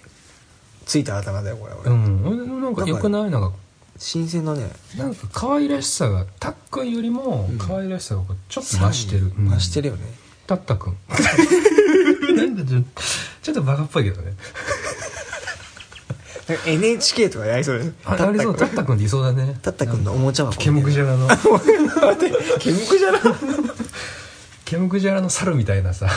[0.84, 2.26] ついた頭だよこれ俺、うん。
[2.26, 3.30] 俺なんかよくない？
[3.30, 3.52] なんか。
[3.98, 4.70] 新鮮だね。
[4.98, 7.58] なんか可愛らしさがたっくんよりもうん。
[7.58, 10.14] 可愛らしさがこうちょっと増してる、増してるるよね、
[10.46, 10.96] たったくん。
[12.36, 12.82] なんかちょ
[13.46, 14.32] ちょっとバカっぽいけどね。
[16.48, 17.96] なんか NHK とかやりそうだよね。
[18.04, 19.56] あありそうたったくんっていそうだね。
[19.62, 21.28] たったくんのおもちゃ箱ケムクジャラの。
[22.58, 23.20] ケムクじゃな
[24.64, 26.10] ケムクジャラの猿みたいなさ。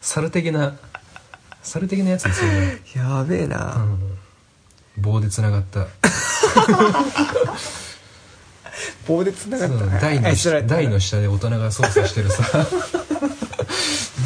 [0.00, 0.76] 猿的な
[1.64, 3.98] 猿的なやつですよね、やべえうな、ん、
[4.98, 5.88] 棒でつながった。
[9.08, 12.44] 棒で繋がった 台の台の下で大人が操作してるさ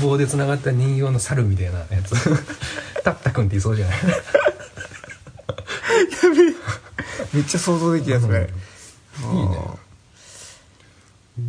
[0.02, 2.14] 棒でつながった人形の猿みたいなやつ。
[3.02, 3.96] たったくんっていそうじゃない？
[7.32, 8.48] めっちゃ想像できるやつね、
[9.32, 9.36] い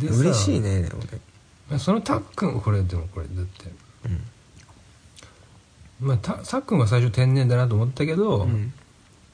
[0.00, 0.08] ね。
[0.18, 1.78] 嬉しいねでもね。
[1.78, 3.64] そのたっくんこれでもこれだって、
[6.00, 8.72] まあたたっくんは最初天然だなと思ったけど、ん。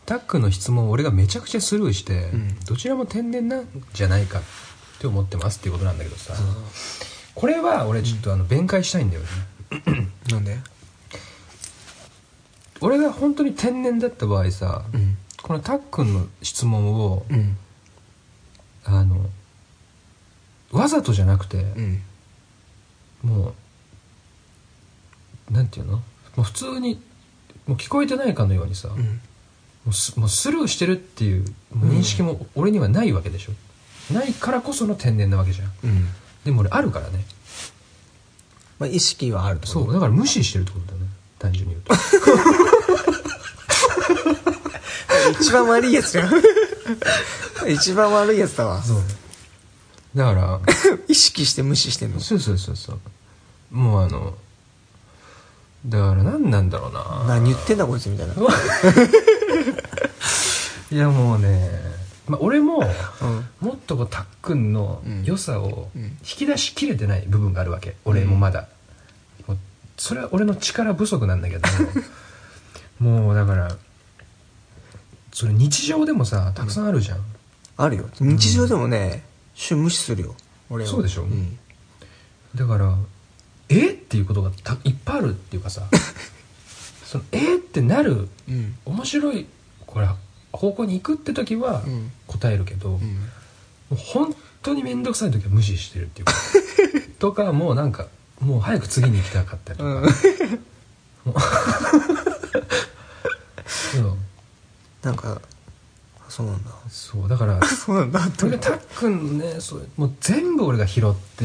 [0.07, 2.59] たっくんの質問を俺がめちゃくちゃスルーして、ん。
[2.67, 4.43] どちらも天然なんじゃないかっ
[4.99, 6.35] て思ってますっていうことなんだけどさ、
[7.41, 9.29] これは俺ちょっとあの弁解したいんだよね、
[10.31, 10.59] なんで？
[12.83, 15.17] 俺が本当に天然だった場合さ、うん。
[15.43, 17.57] このたっくんの質問を、うん。
[18.85, 19.25] あの
[20.71, 22.03] わざとじゃなくて、うん。
[23.23, 23.55] も
[25.51, 25.93] うなんていうの？
[25.93, 26.03] も
[26.39, 27.01] う普通に
[27.67, 29.03] もう聞こえてないかのようにさ、うん。
[29.05, 29.13] も
[29.89, 33.53] うスもうスルーしてるっていうもう認識も俺にはないわけでしょ、
[34.13, 35.73] ないからこその天然なわけじゃん。
[35.85, 36.07] うん
[36.45, 37.25] でも俺あるからね。
[38.79, 41.07] まあ意識はあるってことそうだから無視してるってことだね。
[41.39, 41.95] 単純に言うと。
[45.41, 46.33] 一番悪いやつじゃん。
[47.69, 48.83] 一番悪いやつだわ。
[48.83, 48.99] そう。
[50.15, 50.61] だから。
[51.09, 52.21] 意識して無視してんの。
[52.21, 53.01] そうそうそうそう。
[53.71, 54.35] もうあの
[55.87, 57.25] だから何なんだろうな。
[57.27, 58.35] 何言ってんだこいつみたいな。
[60.93, 61.90] いやもうね、
[62.31, 62.79] まあ、俺も
[63.61, 63.67] うん。
[63.69, 65.25] もっとこうたっくんのうん。
[65.25, 66.03] 良さをうん。
[66.03, 67.97] 引き出しきれてない部分があるわけ。
[68.05, 68.69] 俺もまだ、
[69.47, 69.59] もう
[69.97, 71.69] それは俺の力不足なんだけど
[73.01, 73.33] も。
[73.33, 73.77] うだから
[75.33, 77.19] それ日常でもさたくさんあるじゃん、
[77.77, 78.09] あるよ。
[78.21, 80.35] 日常でもね週無視するよ。
[80.69, 80.91] 俺は。
[80.91, 81.23] そうでしょ？
[81.25, 81.59] ん。
[82.55, 82.97] だから
[83.69, 85.83] えっていうことがたいっぱいあるっていうかさ。
[87.05, 88.77] そのえってなるうん。
[88.85, 89.47] 面白い
[89.87, 90.09] これ
[90.53, 92.11] 方向に行くって時はうん。
[92.27, 93.17] 答えるけど、もうん。
[93.93, 96.25] う本当に面倒くさい時は無視してるっていう。
[96.27, 96.33] か
[97.19, 98.07] とかもうなんか
[98.41, 100.11] もう早く次に行きたかったりとか、うん。
[103.67, 104.17] そう。
[105.03, 105.41] なんか
[106.29, 106.71] そうなんだ。
[106.91, 111.45] そうだから そうなんだ俺がたっくんのねそうもう全部俺が拾って、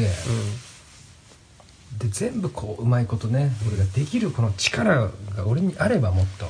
[1.98, 6.46] で全部こううまいことね俺ができるこの力が俺にあればもっと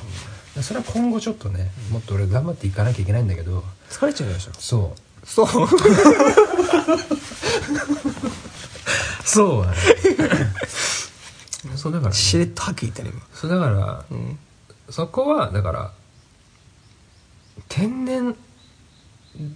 [0.63, 3.63] それは今後ちょっとねもっと俺頑張っていかなきゃいけないんだけど。
[3.89, 4.99] 疲れちゃうでしょそう。
[5.27, 5.47] そう。
[9.23, 9.73] そうはね。
[11.75, 13.21] そうだから、ね、しれっとはっきり言ったね。
[13.33, 14.39] そうだから今うん。
[14.89, 15.91] そこはだから
[17.67, 18.35] 天然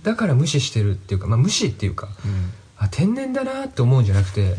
[0.04, 2.52] だから無視してるっていうか、まあ、無視っていうか、うん。
[2.78, 4.56] あ天然だなって思うんじゃなくて、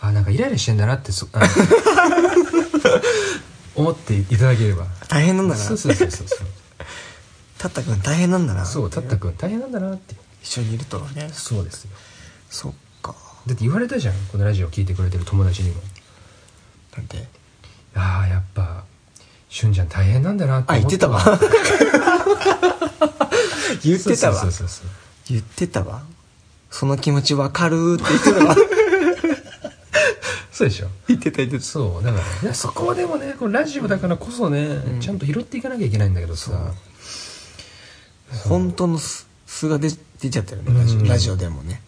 [0.00, 1.46] あなんかイライラしてんだなってそあの
[3.74, 4.86] 思っていただければ。
[5.08, 5.60] 大変なんだな。
[5.60, 6.48] そうそうそうそうそう。
[7.58, 8.64] たったくん大変なんだな。
[8.64, 10.14] そうたったくん大変なんだなって。
[10.42, 11.28] 一緒にいるとね。
[11.32, 11.90] そうですよ。
[12.50, 13.14] そっか。
[13.46, 15.76] だって言われたじゃんこのラジオ聞いてくれてる友達にも。
[16.96, 17.26] なんて
[17.94, 18.84] ああやっぱ
[19.48, 21.22] しゅんちゃん大変なんだなってあ言思ってたわ。
[23.82, 24.44] 言ってたわ。
[25.28, 26.02] 言ってたわ。
[26.70, 28.56] その気持ちわかるって言ってたわ
[30.52, 30.88] そうでしょ。
[31.08, 31.64] 言ってた言ってた。
[31.64, 32.54] そうだからね。
[32.54, 35.00] そこはでもねこのラジオだからこそね、ん。
[35.00, 36.52] ちゃんと拾っていかなきゃいけないんだけどさ。
[38.48, 39.88] 本当の素素が出
[40.20, 41.08] 出ちゃってるねラジオ,、うん。
[41.08, 41.80] ラジオでもね。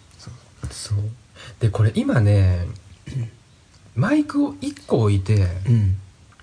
[0.71, 0.99] そう。
[1.61, 2.67] でこれ今ね
[3.95, 5.97] マイクを1個置いてうん。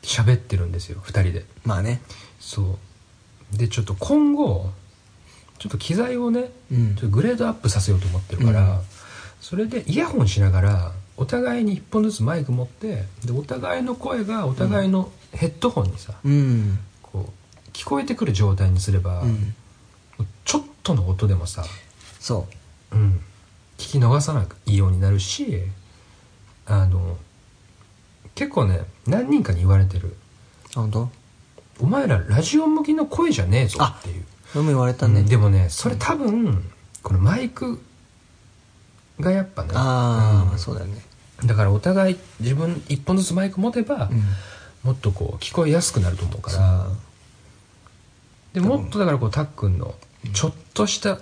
[0.03, 1.45] 喋ってるんですよ2人で。
[1.65, 2.01] まあね。
[2.39, 2.77] そ
[3.53, 3.57] う。
[3.57, 4.69] でちょっと今後
[5.57, 6.95] ちょっと機材をねうん。
[6.95, 8.79] ちょっとグレードアップさせようと思ってるから、うん。
[9.41, 16.80] それでイヤホンしながらお互いに1本ずつマイク持ってでお互いの声がお互いのヘッドホンにさ、うん。
[17.02, 19.56] こう聞こえてくる状態にすれば、うん。
[20.45, 21.63] ちょっとの音でもさ、
[22.19, 22.47] そ
[22.91, 22.95] う。
[22.97, 23.21] ん、
[23.78, 25.63] 聞き逃さないようになるし
[26.65, 27.17] あの
[28.36, 30.15] 結構ね何人かに言われてる。
[30.76, 31.10] 本当
[31.82, 35.26] 「お前らラジオ向きの声じゃねえぞ」っていう、それも言われたね、うん。
[35.26, 36.71] でもねそれ多分
[37.04, 37.82] このマイク
[39.21, 40.60] がやっぱねああ、うん。
[40.60, 41.01] そうだよね。
[41.45, 44.23] だからお互い自分一本ずつマイク持てば、うん。
[44.84, 46.88] もっとこう聞こえやすくなると思うから。
[48.53, 49.95] でもっとだからこうたっくんの
[50.34, 51.19] ちょっとした、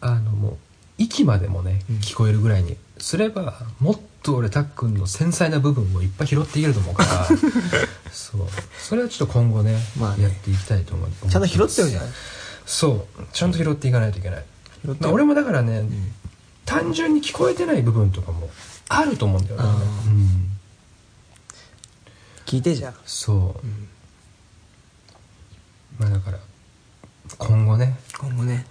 [0.00, 0.56] あのもう
[0.98, 1.96] 息までもねうん。
[1.96, 7.26] 聞こえるぐらいにすればもっと俺たっくんの繊細な部分をいっぱい拾っていけると思うから。
[8.12, 8.46] そう。
[8.78, 10.24] それはちょっと今後ね,、まあね。
[10.24, 12.10] やっていきたいと思うちゃんと拾ってるじゃない
[12.66, 13.22] そう。
[13.32, 14.44] ちゃんと拾っていかないといけない、
[15.10, 16.12] 俺もだからね、ん
[16.70, 18.48] 単純に聞こえてない部分とかも
[18.88, 19.68] あると思うんだよね、
[20.06, 20.50] うん。
[22.46, 22.94] 聞いてじゃん。
[23.04, 23.88] そう、ん
[25.98, 26.38] まあだから
[27.38, 27.98] 今後ね。
[28.16, 28.66] 今後ね。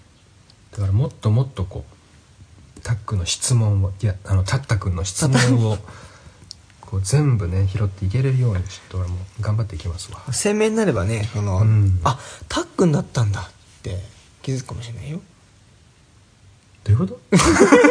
[0.72, 1.84] だからもっともっとこ
[2.78, 5.78] うタックの質問をいやあのタッタ君の質問を
[6.80, 10.22] こう全部ね拾っていけれるようにちょっと俺も頑張っていきますわ。
[10.32, 12.00] 鮮明になればねその、うん。
[12.06, 13.52] あたっくんだったんだっ
[13.84, 13.98] て
[14.42, 15.20] 気づくかもしれないよ。
[16.86, 17.20] どういうこと？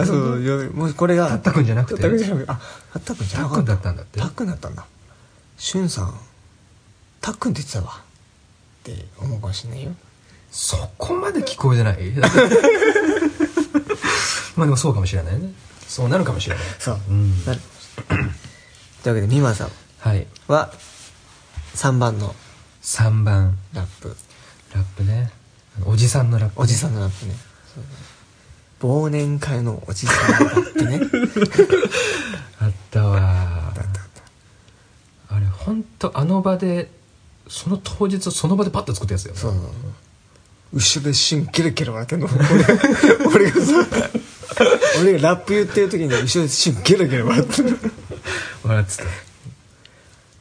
[0.00, 1.28] あそうよもしこれが。
[1.28, 2.00] たったくんじゃなくて。
[2.02, 2.50] たったくんじゃなくて。
[2.50, 2.60] あ
[2.94, 3.60] たったくんじゃなかた。
[3.60, 4.20] っくんだったんだって。
[4.20, 4.84] たっくんだったんだ。
[5.58, 6.14] しゅんさん
[7.20, 8.00] たっくんって言ってたわ。
[8.00, 8.02] っ
[8.82, 9.92] て思うかもしれないよ。
[10.50, 12.10] そこまで聞こえてない？
[14.56, 15.52] まあでもそうかもしれないね。
[15.86, 16.64] そうなるかもしれない。
[16.78, 17.44] そう、うん。
[17.44, 17.60] なる。
[19.02, 19.70] というわけで美馬さん。
[19.98, 20.26] はい。
[20.48, 20.72] は
[21.74, 22.34] 3番の。
[22.82, 23.58] 3番。
[23.74, 24.16] ラップ。
[24.74, 25.30] ラップね。
[25.84, 27.34] おじさんのラップね、おじさんのラップね。
[27.74, 27.84] そう
[28.80, 31.00] 忘年会のおじさんのラップね。
[32.60, 33.72] あったわ。
[35.28, 36.90] あれ本とあの場で
[37.48, 39.34] その当日その場でパッと作ったやつだよ。
[39.36, 39.52] ねそう。
[39.52, 39.70] そうそう
[40.72, 42.28] 後ろで一瞬ケラケラ笑ってんの。
[43.32, 43.86] 俺 俺がさ
[45.00, 47.78] 俺がラップ言ってる時に後ろで一瞬ケラケラ笑ってる
[48.62, 48.96] 笑って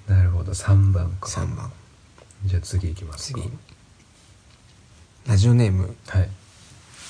[0.07, 0.13] た。
[0.13, 0.51] なるほど。
[0.53, 1.27] 3番か。
[1.27, 1.71] 3番。
[2.45, 3.39] じゃあ次いきますか。
[3.41, 3.51] 次。
[5.27, 5.95] ラジオネーム。
[6.07, 6.29] はい。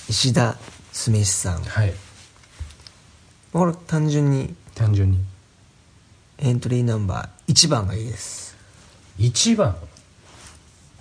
[0.10, 0.58] 石田
[1.00, 1.64] 酢飯さん。
[1.64, 1.94] はい。
[3.54, 4.54] これ単純に。
[4.76, 5.20] 単純に。
[6.40, 8.58] エントリーナンバー1番がいいです。
[9.18, 9.78] 1番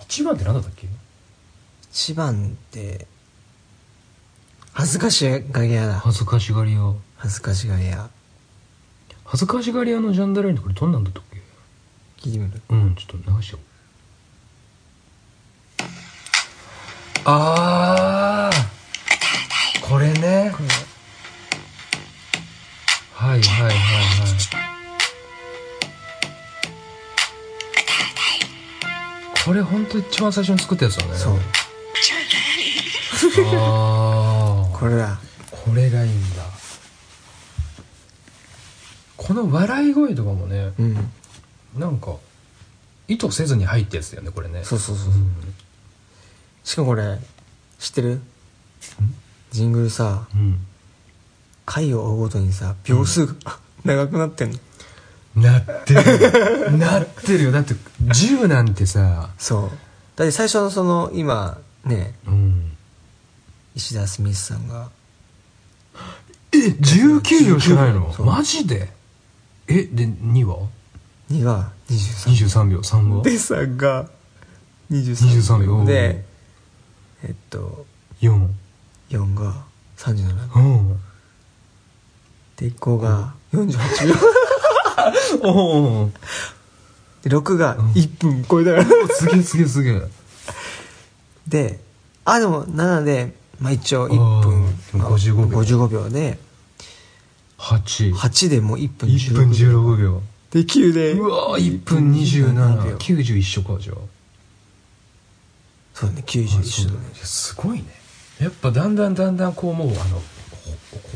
[0.07, 0.87] ？1番って何だったっけ
[1.91, 3.07] ？1番って
[4.71, 5.95] 恥ずかしがり屋だ。
[5.95, 6.93] 恥ずかしがり屋。
[7.17, 8.09] 恥ずかしがり屋。
[9.25, 11.41] 恥ずかしがり屋のジャンダラインってこれどんなんだったっけ？
[12.25, 12.61] 聞いてみる？
[12.69, 13.61] うんちょっと流しよう。
[17.25, 17.78] あ
[29.89, 31.15] 当一番最初に作ったやつだね。
[31.15, 31.39] そう。
[33.55, 35.19] ああこれだ。
[35.51, 36.43] これがいいんだ。
[39.17, 41.11] この笑い声とかもねうん。
[41.77, 42.15] なんか
[43.07, 44.63] 意図せずに入ったやつだよねこれね。
[44.63, 45.15] そうそうそうう。
[45.15, 45.31] ん。
[46.63, 47.19] しかもこれ
[47.79, 48.21] 知ってる？
[49.51, 50.59] ジングルさうん。
[51.65, 53.33] 回を追うごとにさ秒数が、
[53.85, 54.57] 長くなってんの
[55.35, 56.77] なってる。
[56.77, 57.51] なってるよ。
[57.51, 59.29] だって10なんてさ。
[59.37, 59.69] そう。
[60.15, 62.13] だって最初のその今ね。
[62.27, 62.71] うん。
[63.75, 64.89] 石田スミスさんが。
[66.51, 68.13] え19秒しかないの？
[68.19, 68.89] マジで？
[69.67, 70.67] えで2は
[71.31, 72.79] 2が23 23秒。
[72.79, 74.09] 3はでさんが。
[74.91, 75.85] 23 23秒。
[75.85, 76.25] で
[77.23, 77.85] えっと。
[78.21, 78.49] 4
[79.11, 79.63] 4が
[79.95, 80.99] 37うん。
[82.57, 84.15] で1個が48秒
[85.43, 86.11] おお
[87.23, 90.01] で6が1分超えたからすげえすげえすげえ
[91.47, 91.79] で
[92.25, 95.59] あでも7でまあ一応1分あーでも55秒。
[95.59, 96.37] 55秒で。
[97.57, 100.21] 8 8でもう1分1分16秒。
[100.51, 101.11] で9で。
[101.13, 103.95] うわー1分27 2790一緒かじゃあ。
[105.93, 106.23] そうだね。
[106.25, 106.99] 90一緒だね。
[107.15, 107.85] すごいね。
[108.39, 110.21] やっぱだんだんだんだんこうもうあのほ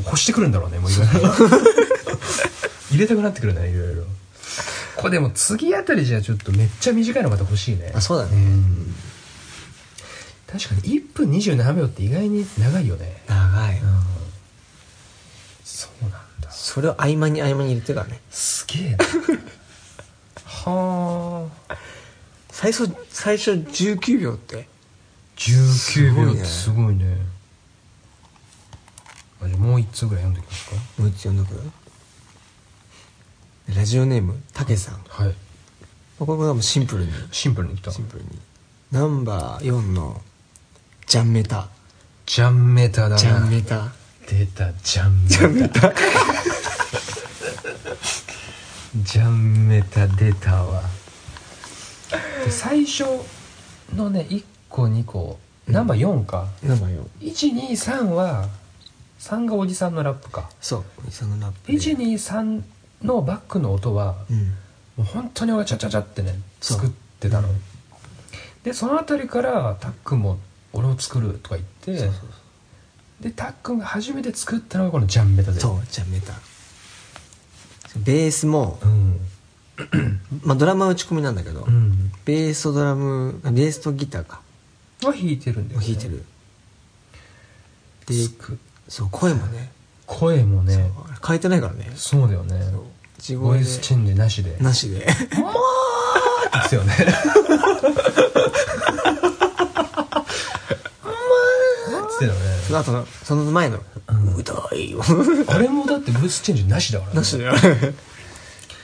[0.08, 1.30] 欲してくるんだろうねもういろいろ
[2.94, 4.04] 入れたくなってくるねいろいろ。
[4.96, 7.92] これでも次あたりじゃちょっとめっちゃ短いのまた欲しいね。
[7.96, 8.36] あそうだね。
[8.36, 8.94] ん。
[10.48, 13.24] 確かに1分27秒って意外に長いよね。
[13.28, 13.78] 長い。
[13.80, 14.00] うん。
[15.64, 16.52] そうなんだ。
[16.52, 18.22] それを合間に合間に入れてるからね。
[18.30, 18.98] すげえな。
[20.46, 21.76] はあ。
[22.52, 24.68] 最初最初19秒って。
[25.38, 27.18] 19秒ってすすごいね。
[29.42, 30.76] あじゃあもう一つぐらい読んでいきますか。
[31.02, 31.83] もう一つ読んどく？
[33.70, 34.96] ラジオネームたけさん。
[35.08, 35.34] はい。
[36.20, 37.12] これはもうシンプルに。
[37.32, 37.92] シンプルにいった。
[37.92, 38.30] シンプルに。
[38.92, 40.22] ナンバー4の
[41.08, 41.68] ジャンメタ。
[42.26, 43.18] ジャンメタだな。
[43.18, 43.92] ジャンメタ。
[44.28, 45.94] 出たジャンメタ。
[48.96, 50.08] ジャンメタ。
[50.16, 50.84] 出たわ。
[52.46, 53.06] で最初
[53.96, 58.50] のね1個2個ナンバー4か、ナンバー4 123は
[59.20, 60.50] 3がおじさんのラップか。
[60.62, 61.78] そうおじさんのラップで。
[61.78, 62.62] 123
[63.04, 64.38] のバックの音は、うん。
[64.38, 64.54] も
[65.00, 66.78] う本当に俺がチャチャチャってねそう。
[66.78, 67.50] 作ってたの、
[68.64, 70.40] でその辺りからタックンも
[70.72, 75.60] 俺を作るとか言ってそうそうでタックンが初めて作ったのがこのジャンメタで。
[75.60, 76.34] そうジャンメタ。
[77.98, 79.20] ベースも、うん。
[80.44, 82.12] まあ、ドラムは打ち込みなんだけど、うん。
[82.26, 84.42] ベースとドラムあベースとギターか。
[85.04, 86.24] は弾いてるんだよ、ね、弾いてる。
[88.06, 89.72] で作そう声もね
[90.14, 90.92] 声もね
[91.26, 91.92] 変えてないからね。
[91.96, 92.60] そうだよね。
[93.18, 94.58] 地ボイスチェンジなしで。
[94.60, 95.00] なしで。
[95.00, 95.08] で
[96.70, 96.94] すよね。
[102.14, 102.40] つってたよね。
[102.68, 103.80] その後のその前の
[104.38, 105.02] 「歌いよ」
[105.48, 107.18] あれもだってボイスチェンジなしだからね。
[107.18, 107.50] なしで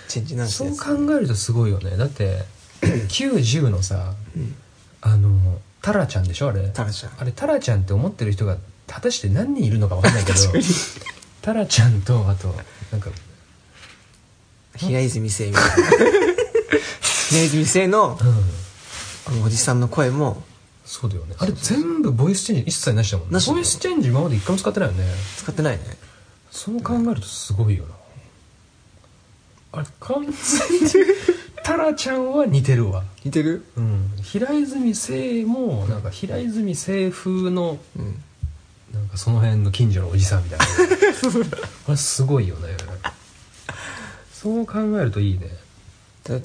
[0.08, 1.98] チェンジなしそう考えるとすごいよね。
[1.98, 2.44] だって
[2.82, 4.14] 90のさ、
[5.02, 6.70] あのタラちゃんでしょあれ。
[6.74, 7.12] タラちゃん。
[7.20, 8.58] あれタラちゃんって思ってる人が
[8.88, 10.38] 果たして何人いるのか分かんないけど
[11.42, 12.54] タラちゃんとあと
[12.92, 13.10] なんか
[14.76, 15.72] 平泉成みたいな。
[17.30, 18.28] 平泉成のうん。
[19.28, 20.42] あのおじさんの声も
[20.86, 21.36] そうだよね。
[21.38, 23.34] あれ全部ボイスチェンジ一切なしだもんね。
[23.34, 23.56] なしだよ。
[23.58, 25.06] ボイスチェンジ今まで一回も使ってないよね。
[25.38, 25.84] 使ってないね。
[26.52, 27.96] そう考えるとすごいよな。
[29.72, 30.36] あれ完全に
[31.64, 33.04] タラちゃんは似てるわ。
[33.24, 33.64] 似てる？
[33.78, 34.12] うん。
[34.24, 38.24] 平泉聖もなんか平泉聖風のうん
[38.94, 40.66] なんかその辺の近所のおじさんみたいな。
[41.88, 42.76] あれすごいよね。
[44.34, 45.50] そう考えるといいね。
[46.24, 46.40] だ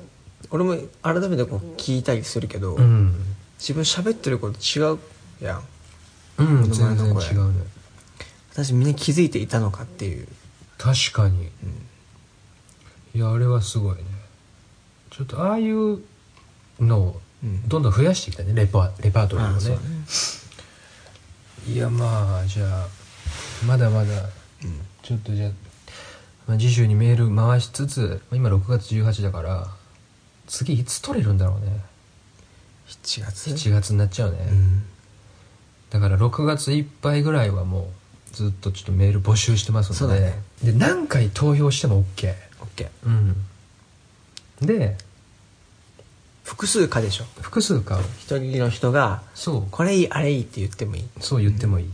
[0.51, 3.15] 俺も改めてこう聞いたりするけど、うん。
[3.59, 4.99] 自分喋ってること違う
[5.41, 5.65] やん。
[6.39, 7.65] うん全然違うね。
[8.53, 10.29] 私みんな気づいていたのかっていう。
[10.77, 11.51] 確かに、
[13.15, 14.03] いやあれはすごいね。
[15.11, 16.01] ちょっとああいう
[16.81, 17.69] のをうん。
[17.69, 19.55] どんどん増やしていきたいねレパレパートリーをね。
[19.55, 19.81] ああそうね
[21.67, 22.89] いやまあじゃあ
[23.67, 24.07] まだまだ
[25.03, 25.51] ちょっとじゃあ、
[26.47, 29.67] まあ、次週にメール回しつつまあ今6月18だから
[30.47, 31.81] 次いつ取れるんだろうね。
[32.87, 34.83] 7月？7月になっちゃうね、うん。
[35.91, 37.91] だから6月いっぱいぐらいはも
[38.33, 40.43] うずっとちょっとメール募集してますので、ね。
[40.63, 42.89] で何回投票しても OK オッケー。
[43.07, 44.67] うん。
[44.67, 44.97] で
[46.45, 47.25] 複数かでしょ。
[47.41, 49.67] 複数か一人の人がそう。
[49.71, 51.05] これいいあれいいって言ってもいい。
[51.21, 51.91] そう言ってもいい、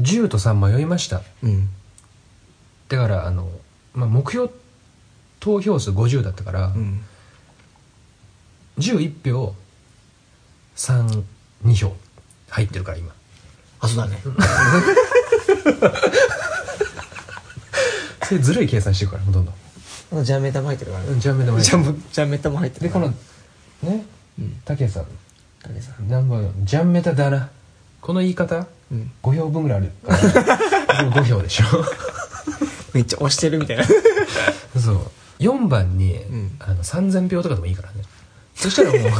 [0.00, 1.22] 10と3迷いました。
[1.42, 1.68] うん。
[2.88, 3.50] だからあの、
[3.92, 4.50] まあ、目標
[5.40, 7.02] 投票数50だったから、うん。
[8.78, 9.54] 11票
[10.76, 11.24] 32
[11.74, 11.92] 票
[12.50, 13.12] 入ってるから今。
[13.80, 14.22] あそうだね。
[18.22, 19.52] それずるい計算してるからほとんど。
[20.22, 21.18] ジャンメタも入ってるからね。
[21.18, 21.82] ジャンメタも入ってる。
[21.82, 23.12] ジャンジャンメタも入ってるでこの
[23.82, 24.04] ね。
[24.38, 24.60] うん。
[24.64, 25.04] 武さん。
[25.62, 26.08] 武さん。
[26.08, 27.50] 何番ジャンメタだな
[28.00, 28.66] この言い方？
[28.90, 29.10] うん。
[29.22, 29.92] 5票分ぐらいある。
[30.06, 31.64] からでも5票でしょ。
[32.94, 33.84] めっちゃ押してるみたいな。
[33.84, 35.10] そう。
[35.38, 36.56] 4番に、ん。
[36.58, 38.02] あの3000票とかでもいいからね。
[38.54, 39.10] そしたらもう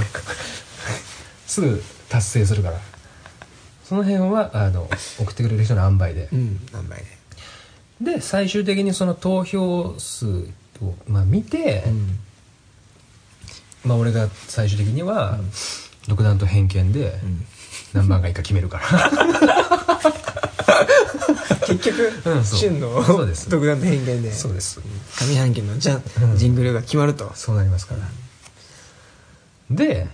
[1.47, 2.79] すぐ達成するから。
[3.89, 4.89] その辺はあの
[5.19, 6.29] 送ってくれる人の塩梅で。
[6.33, 6.61] うん。
[6.73, 7.21] 何倍で。
[8.15, 10.49] で最終的にその投票数
[10.81, 12.19] を、まあ、見て、うん
[13.85, 15.39] まあ、俺が最終的には、
[16.09, 17.47] 独断と偏見でん。
[17.93, 19.11] 何番がいいか決めるから。
[21.67, 23.03] 結局、うんの
[23.49, 24.33] 独断と偏見で。
[24.33, 24.81] そうです。
[25.21, 26.39] 上半期のジャン、うん。
[26.39, 27.31] ジングルが決まると。
[27.35, 28.01] そうなりますから。
[29.71, 30.09] で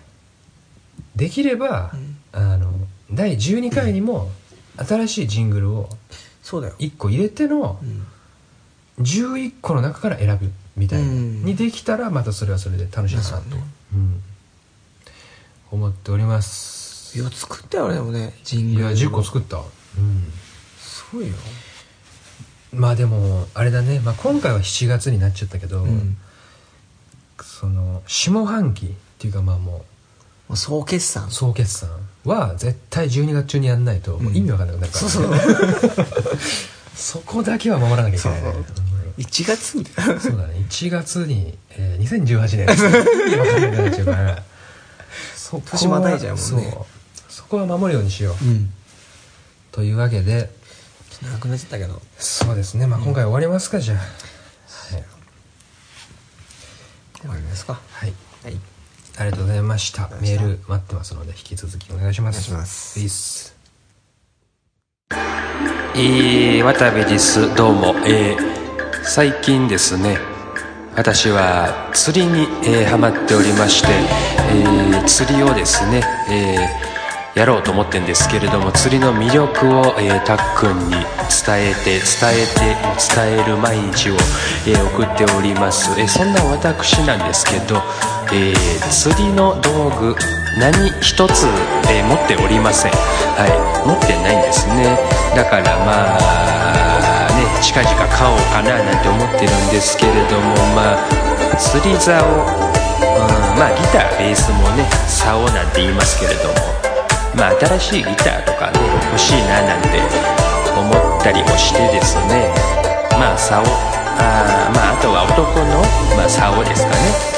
[1.14, 1.92] できれば、
[2.32, 2.72] あの
[3.10, 4.30] 第12回にも
[4.76, 5.88] 新しいジングルを
[6.42, 8.06] そうだよ、1個入れてのうん。
[9.02, 13.46] 11個の中から選ぶみたいにできたらまたそれはそれで楽しいなと、そうね
[13.94, 14.22] うん、
[15.70, 17.18] 思っております。
[17.18, 19.56] いや作ったよ俺でもねジンいやグル10個作った。
[19.56, 19.64] うん。
[20.78, 21.34] すごいよ。
[22.74, 26.16] まあでもあれだね、まあ、今回は7月になっちゃったけど、うん。
[27.40, 29.84] その下半期っていうかまあも
[30.48, 31.28] もう総決算。
[31.28, 31.88] う総決算
[32.24, 35.34] は絶対12月中にやんないともう意味わかんなくなるから、そうそう。
[36.94, 38.52] そこだけは守らなきゃいけないね。
[38.52, 38.85] そう
[39.18, 39.82] 1月
[40.20, 40.54] そうだね。
[40.68, 44.42] 1月に、えー、2018年意味わかんなくなっちゃうから。
[45.34, 46.70] そこは年またいじゃうもんね。
[46.70, 46.86] そう。
[47.28, 48.72] そこは守るようにしよう、うん。
[49.72, 50.50] というわけで。
[51.22, 52.02] 長くなっちゃったけど。
[52.18, 53.98] そうですね、まあ、今回終わりますか、じゃあ。
[53.98, 54.04] は
[54.98, 55.04] い、
[57.20, 57.80] 終わりますか。
[57.92, 58.12] はい。
[58.44, 58.60] はい。
[59.18, 60.10] ありがとうございました。
[60.20, 62.50] メール待ってますので引き続きお願いします。
[62.50, 63.00] お願いします。
[63.00, 63.56] ウィス
[65.94, 67.54] えー、渡部です。
[67.54, 67.94] どうも。
[68.06, 68.55] えー、
[69.06, 70.18] 最近ですね、
[70.96, 73.88] 私は釣りに、えーハマっておりまして、
[74.52, 76.86] えー釣りをですね、えー
[77.38, 82.76] やろうと思ってるんですけれども、釣りの魅力を、えーたっくんに伝えて、伝えて、
[83.14, 84.14] 伝える毎日を、
[84.66, 85.88] えー送っております。
[86.00, 87.76] えーそんな私なんですけど、
[88.32, 90.16] えー釣りの道具、
[90.58, 91.46] 何一つ、
[91.90, 92.92] えー持っておりません。
[92.92, 94.98] はい、持ってないんですね。
[95.36, 96.85] だからまあ、
[97.60, 106.54] 近々買おうかななんて思ってるんですけれども、まあ、釣り竿、うん、まあギター、ベースもね、竿なんて言いますけれども、
[107.34, 108.78] まあ新しいギターとかね、
[109.12, 110.00] 欲しいななんて
[110.76, 112.52] 思ったりもしてですね、
[113.12, 115.80] まあ竿、あまああとは男の、
[116.16, 117.36] まあ竿ですかね。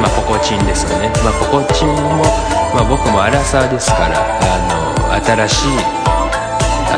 [0.00, 1.12] まあ、ポコチンですよね。
[1.22, 2.24] まあ、ポコチンも、
[2.72, 5.68] まあ、僕もアラサーですから、あの、新しい、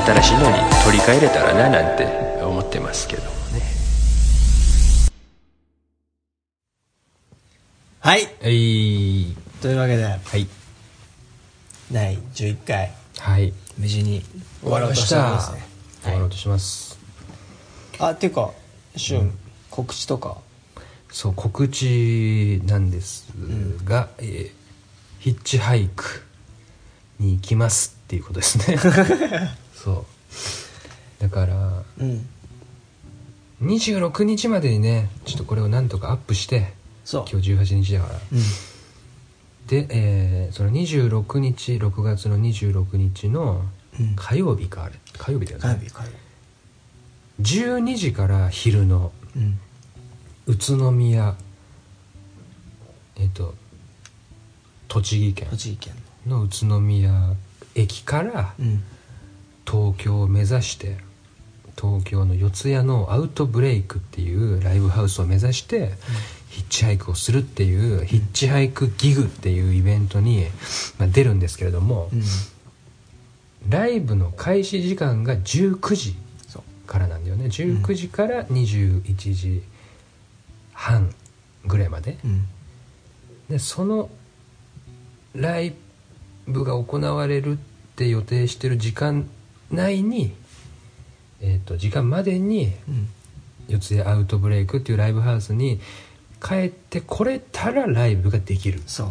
[0.06, 0.54] 新しいのに
[0.84, 3.62] 取り替えれたらな、なんて思ってますけどもね。
[8.01, 8.28] はい。
[8.40, 9.36] えい。
[9.61, 10.47] というわけではい。
[11.93, 12.93] 第11回。
[13.18, 13.53] はい。
[13.78, 14.22] 無事に
[14.61, 15.62] 終わろうとしてますね。
[16.03, 16.99] 終わろうとします、
[18.01, 18.51] あっていうか
[18.97, 19.32] 旬、
[19.70, 20.38] 告知とか？
[21.11, 23.28] そう告知なんです
[23.84, 24.62] が、えー
[25.20, 26.05] ヒッチハイク
[27.20, 28.76] に行きますっていうことですね。
[29.72, 30.05] そう
[31.22, 32.26] だからうん。
[33.62, 36.72] 26日までにねちょっとこれをなんとかアップして
[37.04, 37.24] そう。
[37.30, 38.14] 今日18日だから。
[38.14, 38.40] うん。
[39.68, 43.62] で、えーその26日6月の26日の
[44.00, 44.16] うん。
[44.16, 44.94] 火曜日かあれ。
[45.16, 45.62] 火曜日だよね。
[45.62, 46.16] 火曜日火曜日。
[47.42, 49.58] 12時から昼のうん。
[50.46, 51.36] 宇都宮、
[53.16, 53.54] ええっ、と
[54.88, 55.94] 栃木県栃木県。
[56.26, 57.12] の宇都宮
[57.76, 58.82] 駅からのうん。
[59.64, 60.96] 東京を目指して
[61.80, 65.92] 東京の四谷のアウトブレイクっていうライブハウスを目指して、
[66.48, 70.46] ヒッチハイクをするっていう、ヒッチハイクギグっていうイベントに、
[70.98, 72.22] まあ、出るんですけれども、うん。
[73.68, 76.16] ライブの開始時間が19時
[76.86, 77.46] からなんだよね。
[77.46, 79.62] 19時から21時
[80.72, 81.14] 半
[81.64, 82.46] ぐらいまで、うん。
[83.48, 84.10] でその
[85.34, 85.74] ライ
[86.46, 87.56] ブが行われるっ
[87.96, 89.28] て予定してる時間
[89.70, 90.34] 内に
[91.43, 93.09] えっ、と時間までにうん。
[93.68, 95.80] 四谷アウトブレイクっていうライブハウスに
[96.43, 98.82] 帰ってこれたらライブができる。
[98.86, 99.11] そう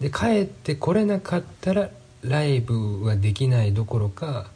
[0.00, 1.90] で帰ってこれなかったら
[2.22, 4.50] ライブはできないどころか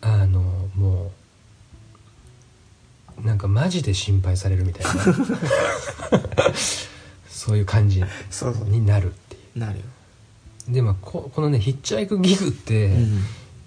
[0.00, 0.40] あの
[0.74, 1.10] も
[3.22, 4.92] うなんかマジで心配されるみたいな。
[7.28, 8.04] そういう感じ。
[8.66, 9.84] になるっていなるよ。
[10.68, 13.24] うでまあここのねヒッチハイクギグって、うん。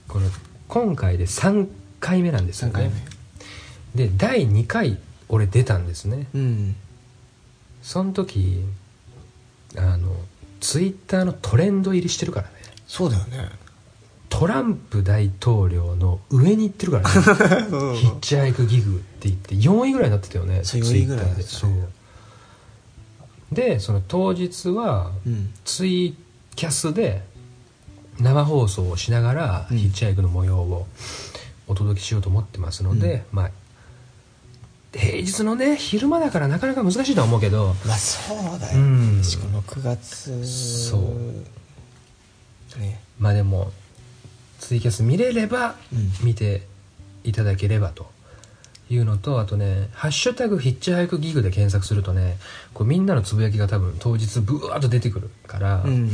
[0.07, 0.29] この
[0.67, 1.67] 今回で3
[2.01, 3.05] 回目なんですよ3回ね
[3.95, 4.97] で第2回
[5.31, 6.27] 俺出たんですね。
[6.33, 6.75] 目うん。
[7.81, 8.63] その時
[9.77, 10.15] あの
[10.59, 12.53] ツイッターのトレンド入りしてるからね。
[12.85, 13.49] そうだよね。
[14.29, 17.67] トランプ大統領の上に行ってるからね。
[17.71, 17.95] うん。
[17.95, 21.35] ヒッチハイクギグって言って4位ぐらいになってたよねそうツイッター4位ぐらいで。
[21.37, 21.71] ねそう。
[23.53, 25.53] でその当日はうん。
[25.63, 26.15] ツイ
[26.55, 27.23] キャスで
[28.19, 29.77] 生放送をしながら、うん。
[29.77, 30.87] ヒッチハイクの模様を
[31.71, 33.51] お届けしようと思ってますので、まあ
[34.93, 38.81] 平日のね昼間だからなかなか難しいとは思うけどまあそうだよ、う
[39.19, 39.23] ん。
[39.23, 40.45] しかも6月。
[40.45, 42.79] そう。
[42.79, 43.01] ね。
[43.17, 43.71] まあでも
[44.59, 46.11] ツイキャス見れればうん。
[46.25, 46.67] 見て
[47.23, 48.11] いただければと。
[48.89, 52.37] いうのとあとね「ハッシュタグヒッチハイクギグ」で検索するとね
[52.73, 56.07] こうみんなのつぶやきが多分当日ブワーッと出てくるから、うん。
[56.07, 56.11] い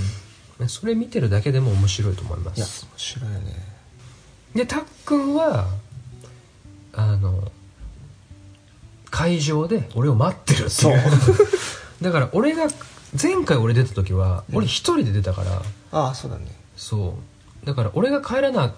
[0.67, 3.76] それ見てるだけでも面白いと思いまやす面白いよね
[4.57, 5.67] でたっくんは
[6.93, 7.51] あの
[9.11, 11.01] 会場で俺を待ってるっていう。
[12.01, 12.67] だから俺が
[13.19, 16.45] 前回俺出た時は俺一人で出たから、ああそうだね。
[16.75, 17.17] そ
[17.63, 17.65] う。
[17.65, 18.73] だから俺が帰らな、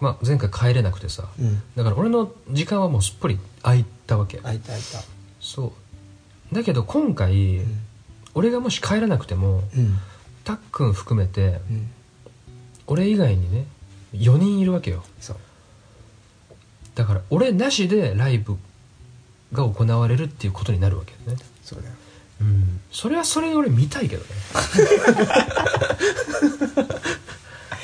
[0.00, 1.28] まあ、前回帰れなくてさ。
[1.38, 1.62] うん。
[1.76, 4.38] だから俺の時間はもうすっぽり空いたわけ。
[4.38, 5.00] 開いた開いた。
[5.40, 5.72] そ
[6.52, 6.54] う。
[6.54, 7.80] だけど今回、うん。
[8.34, 9.98] 俺がもし帰らなくてもうん。
[10.42, 11.90] たっくん含めてうん。
[12.86, 13.66] 俺以外にね
[14.14, 15.04] 4人いるわけよ。
[15.20, 15.36] そう。
[16.94, 18.56] だから俺なしでライブ
[19.52, 21.42] が行われるっていうことになるわけよね。
[21.62, 21.94] そうだよ。
[22.40, 22.80] うん。
[22.90, 24.28] それはそれで俺見たいけどね。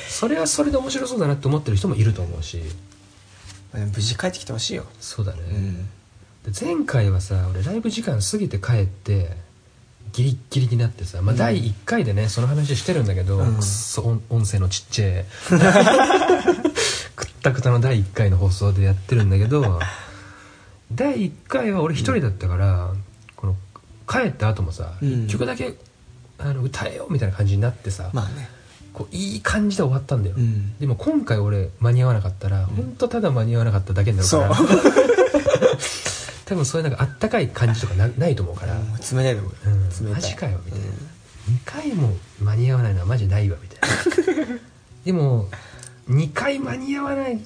[0.09, 2.61] それはそれで面白そうだなって思ってる人もいると思うし。
[3.73, 4.85] 無事帰ってきてほしいよ。
[4.99, 5.89] そうだね、うん。
[6.51, 9.37] で前回はさ俺ライブ時間過ぎて帰って
[10.13, 13.55] ギリッギリになってさ、まあ、第1回でねその話してるんだけど、うん。
[13.55, 15.25] くっそ音音声のちっちゃい
[17.15, 19.79] くったくたの第1回の放送でやってるんだけど
[20.91, 22.93] 第1回は俺一人だったから、
[23.35, 23.55] この
[24.07, 25.07] 帰った後もさ、うん。
[25.07, 25.75] 1曲だけ
[26.37, 28.49] あの歌えよみたいな感じになってさ、まあね。
[28.93, 30.77] こういい感じで終わったんだよ、うん。
[30.77, 34.49] でも今回俺間に合わなかったら、本当ただ間に合わなかっただけになるから
[36.51, 39.89] 多分そういうなんかあったかい感じとかなないと思うから、もう冷たいと思ううん。
[39.89, 40.07] 冷たい。
[40.15, 40.91] マジかよみたいな、2
[41.63, 43.79] 回も間に合わないのはマジないわみたい
[44.37, 44.45] な。
[45.05, 45.47] でも
[46.09, 47.39] 2回間に合わないっ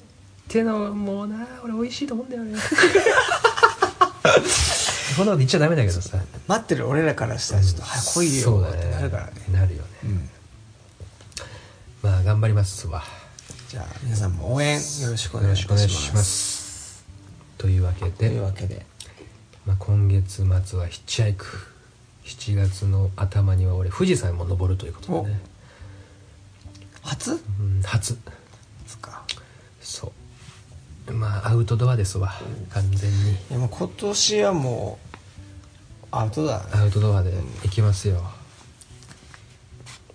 [0.48, 2.58] てのはもうな俺美味しいと思うんだよね。
[5.16, 6.18] こんなこと言っちゃダメだけどさ。
[6.48, 8.40] 待ってる俺らからしたらちょっと早く来いよ。
[8.40, 8.82] っそうだね。
[8.82, 9.32] てなるからね。
[9.52, 10.28] なるよね、うん。
[12.02, 13.04] まあ頑張りますわ。
[13.68, 16.06] じゃあ皆さんも応援よろしくおよろしくお願いします。
[16.06, 16.56] します
[17.58, 18.84] というわけというで、わけで
[19.66, 21.44] まあ、今月末はヒッチハイク。
[22.24, 25.40] 7月の頭には俺富士山も登るということでね、
[27.02, 27.32] 初？
[27.32, 28.14] うん、初。
[28.14, 28.20] で
[28.86, 29.22] すか。
[29.80, 30.12] そ
[31.06, 31.12] う。
[31.12, 32.32] まあアウトドアですわ。
[32.70, 33.32] 完全に。
[33.32, 34.98] いやもう今年はも
[36.02, 38.22] うアウトだねアウトドアで行きますよ。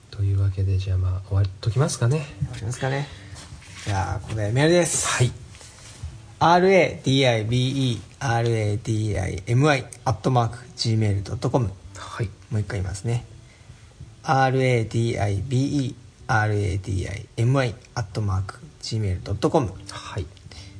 [0.10, 2.26] というわけでじゃあまあ終わっときますかね。
[2.48, 3.08] わかりますかね。
[3.86, 5.08] じゃあここでメールです。
[5.08, 5.32] はい
[6.42, 7.86] RADIBERADIMI
[10.06, 12.30] アットマーク Gmail.com はい。
[12.50, 13.28] もう一回言いますね。
[14.24, 15.94] RADIBERADIMI
[17.94, 20.26] アットマーク Gmail.com はい。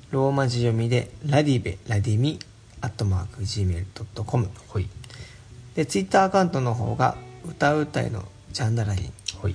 [0.10, 2.40] ローマ字読みでラディベラディミ
[2.82, 4.90] アットマーク Gmail.com ほい。
[5.76, 9.14] でツイッターアカウントの方が歌うたいのジャンダラリン。
[9.40, 9.54] ほい。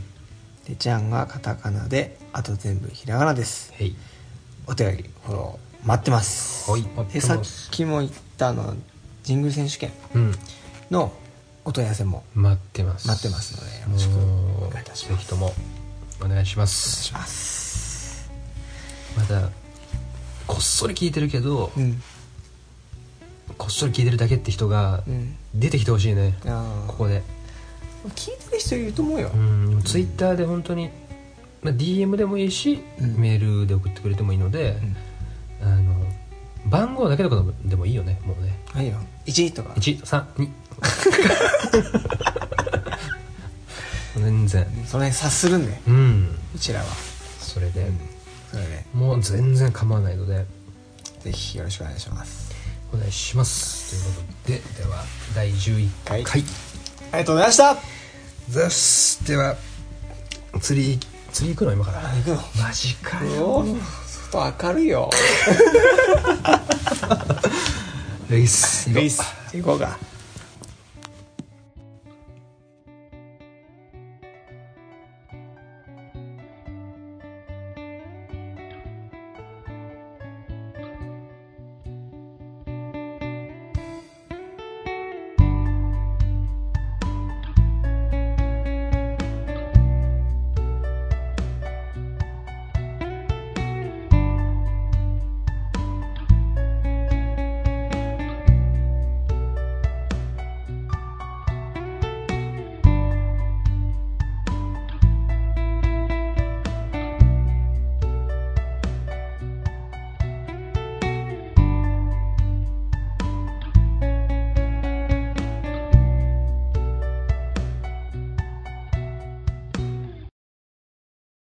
[0.68, 3.72] でジャンがカタカナであと全部ひらがなです。
[3.74, 3.96] へい。
[4.68, 6.70] お便りフォロー待ってます。
[6.70, 7.20] はい。
[7.20, 8.74] さっきも言ったあの
[9.22, 10.34] ジングル選手権うん。
[10.90, 11.12] の
[11.64, 13.08] お問い合わせも待ってます。
[13.08, 15.24] 待ってますのでよろしくお願いいたしぜます。
[15.24, 15.52] ひとも
[16.24, 17.04] お願いします。
[17.04, 18.30] します。
[19.16, 19.50] まだ
[20.46, 22.00] こっそり聞いてるけど、うん。
[23.58, 25.36] こっそり聞いてるだけって人がうん。
[25.54, 27.22] 出てきてほしいね、あここで。
[28.14, 29.30] 聞いてる人いると思うよ。
[29.34, 29.82] うん。
[29.84, 30.90] ツイッターで本当に、
[31.62, 33.16] まあ、DM でもいいし、うん。
[33.16, 34.76] メールで送ってくれてもいいので、
[35.62, 35.94] あの
[36.66, 38.58] 番号だけとかでもいいよねもうね。
[38.72, 38.94] はいよ。
[39.26, 39.72] 1とか。
[39.74, 40.50] 132
[44.20, 44.66] 全然。
[44.86, 46.38] それ察するんでうん。
[46.54, 46.86] うちらは。
[47.40, 47.90] それで、
[48.50, 48.84] それで。
[48.92, 50.44] もう全然構わないので。
[51.20, 52.54] ぜひよろしくお願いします。
[52.92, 53.90] お願いします。
[54.44, 55.04] ということででは
[55.34, 56.44] 第11回、はい。
[57.12, 57.76] ありがとうございました。
[58.48, 59.56] ザスでは
[60.60, 61.00] 釣り
[61.32, 62.00] 釣り行くの今から。
[62.00, 62.36] 行くの。
[62.62, 63.24] マジか。
[63.24, 63.66] よ
[64.32, 65.10] お外明るいよ。
[68.28, 69.22] レイスレイス。
[69.52, 69.98] 行こうか